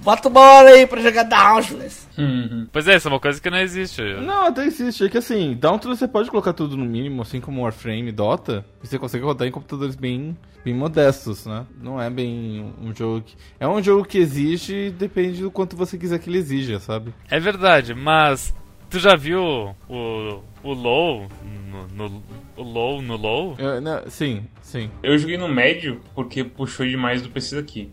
[0.00, 2.06] bota uma hora aí pra jogar Dauntless.
[2.18, 2.66] Uhum.
[2.72, 4.02] Pois é, isso é uma coisa que não existe.
[4.02, 5.04] Não, até existe.
[5.04, 8.86] É que assim, Dauntless você pode colocar tudo no mínimo, assim como Warframe, Dota, e
[8.86, 11.64] você consegue rodar em computadores bem, bem modestos, né?
[11.80, 13.34] Não é bem um jogo que...
[13.58, 17.14] É um jogo que exige, depende do quanto você quiser que ele exija, sabe?
[17.30, 18.54] É verdade, mas
[18.90, 21.28] Tu já viu o, o low
[21.94, 22.22] no, no,
[22.56, 23.54] o low no low?
[23.58, 24.90] Eu, não, sim, sim.
[25.02, 27.92] Eu joguei no médio porque puxou demais do PC daqui.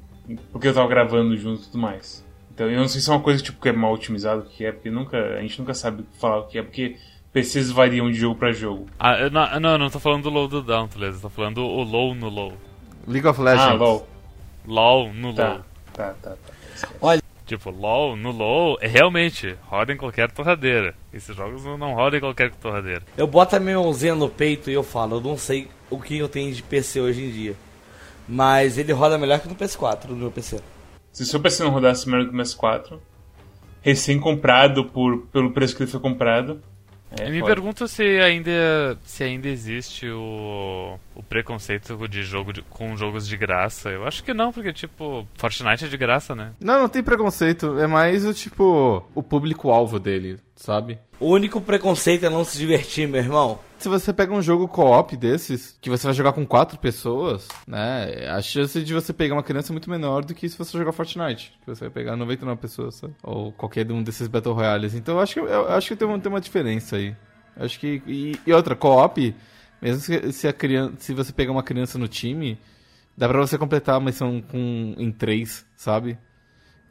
[0.52, 2.26] Porque eu tava gravando junto e tudo mais.
[2.54, 4.72] Então eu não sei se é uma coisa tipo que é mal otimizado, que é,
[4.72, 6.98] porque nunca, a gente nunca sabe falar o que é, porque
[7.32, 8.88] PCs variam de jogo pra jogo.
[9.00, 11.60] Ah, eu não, não, eu não tô falando do low do Dauntless, eu tô falando
[11.64, 12.54] o low no low.
[13.08, 13.68] League of Legends.
[13.70, 14.08] Ah, LOL.
[14.66, 15.62] LOL no Tá, low.
[15.94, 16.32] tá, tá.
[16.32, 16.90] tá.
[17.00, 20.94] Olha, Tipo, LOL, no LOL, é realmente, roda em qualquer torradeira.
[21.14, 23.04] Esses jogos não, não rodam em qualquer torradeira.
[23.18, 26.18] eu boto a minha mãozinha no peito e eu falo: Eu não sei o que
[26.18, 27.56] eu tenho de PC hoje em dia.
[28.28, 30.60] Mas ele roda melhor que no PS4, no meu PC.
[31.14, 33.00] Se o seu PC não rodasse melhor que o PS4,
[33.82, 36.62] recém-comprado por, pelo preço que ele foi comprado.
[37.12, 37.54] É, Eu me foda.
[37.54, 43.38] pergunto se ainda, se ainda existe o, o preconceito de jogo de- com jogos de
[43.38, 43.90] graça.
[43.90, 46.52] Eu acho que não, porque, tipo, Fortnite é de graça, né?
[46.60, 47.80] Não, não tem preconceito.
[47.80, 51.00] É mais o tipo, o público-alvo dele, sabe?
[51.20, 53.60] O único preconceito é não se divertir, meu irmão.
[53.78, 58.28] Se você pega um jogo co-op desses, que você vai jogar com quatro pessoas, né?
[58.28, 60.92] A chance de você pegar uma criança é muito menor do que se você jogar
[60.92, 63.14] Fortnite, que você vai pegar 99 pessoas, sabe?
[63.24, 64.96] Ou qualquer um desses Battle Royales.
[64.96, 67.16] Então eu acho que, eu acho que tem, uma, tem uma diferença aí.
[67.56, 68.02] Eu acho que.
[68.08, 69.36] E, e outra, co-op,
[69.80, 72.60] mesmo se, se, a criança, se você pegar uma criança no time,
[73.16, 76.18] dá pra você completar a missão com, em três, sabe?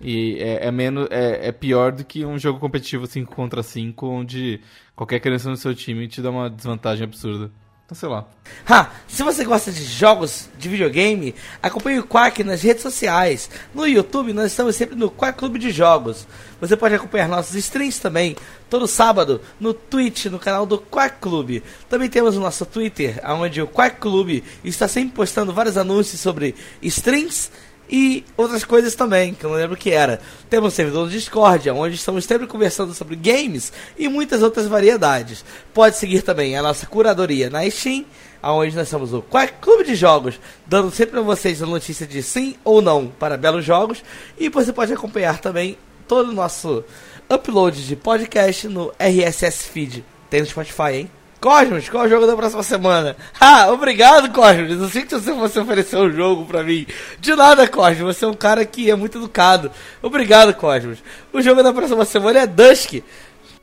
[0.01, 4.07] E é, é menos é, é pior do que um jogo competitivo 5 contra 5,
[4.07, 4.61] onde
[4.94, 7.51] qualquer criança no seu time te dá uma desvantagem absurda.
[7.86, 8.26] Então, sei lá.
[8.68, 8.90] Ha!
[9.07, 13.49] Se você gosta de jogos de videogame, acompanhe o Quack nas redes sociais.
[13.72, 16.26] No YouTube, nós estamos sempre no Quack Clube de Jogos.
[16.61, 18.34] Você pode acompanhar nossos streams também,
[18.68, 21.62] todo sábado, no Twitch, no canal do Quack Clube.
[21.88, 26.57] Também temos o nosso Twitter, onde o Quack Clube está sempre postando vários anúncios sobre
[26.82, 27.53] streams
[27.89, 30.20] e outras coisas também, que eu não lembro o que era.
[30.51, 35.45] Temos um servidor do Discord, onde estamos sempre conversando sobre games e muitas outras variedades.
[35.72, 38.05] Pode seguir também a nossa curadoria na Steam,
[38.43, 42.22] onde nós somos o Quack Clube de Jogos, dando sempre a vocês a notícia de
[42.22, 44.03] sim ou não para belos jogos.
[44.39, 46.84] E você pode acompanhar também todo o nosso
[47.28, 50.05] upload de podcast no RSS Feed.
[50.30, 51.11] Tem no Spotify, hein?
[51.41, 53.16] Cosmos, qual é o jogo da próxima semana?
[53.39, 54.70] Ah, obrigado, Cosmos.
[54.70, 56.87] Eu sei que você fosse oferecer um jogo pra mim.
[57.20, 58.16] De nada, Cosmos.
[58.16, 59.70] Você é um cara que é muito educado.
[60.03, 60.99] Obrigado, Cosmos.
[61.32, 63.03] O jogo da próxima semana é Dusk.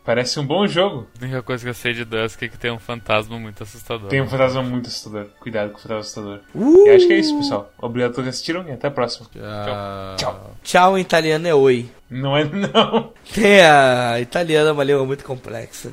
[0.06, 1.08] Parece um bom jogo.
[1.20, 4.10] A única coisa que eu sei de Dusk é que tem um fantasma muito assustador.
[4.10, 5.28] Tem um fantasma muito assustador.
[5.40, 6.40] Cuidado com o fantasma assustador.
[6.54, 6.88] Uh!
[6.88, 7.72] E acho que é isso, pessoal.
[7.82, 9.28] Obrigado por assistiram e até a próxima.
[9.34, 10.16] Tchau.
[10.18, 10.56] Tchau.
[10.62, 11.90] Tchau em italiano é oi.
[12.10, 12.44] Não é
[12.74, 13.14] não.
[13.34, 15.92] Tem a italiana, é uma língua muito complexa.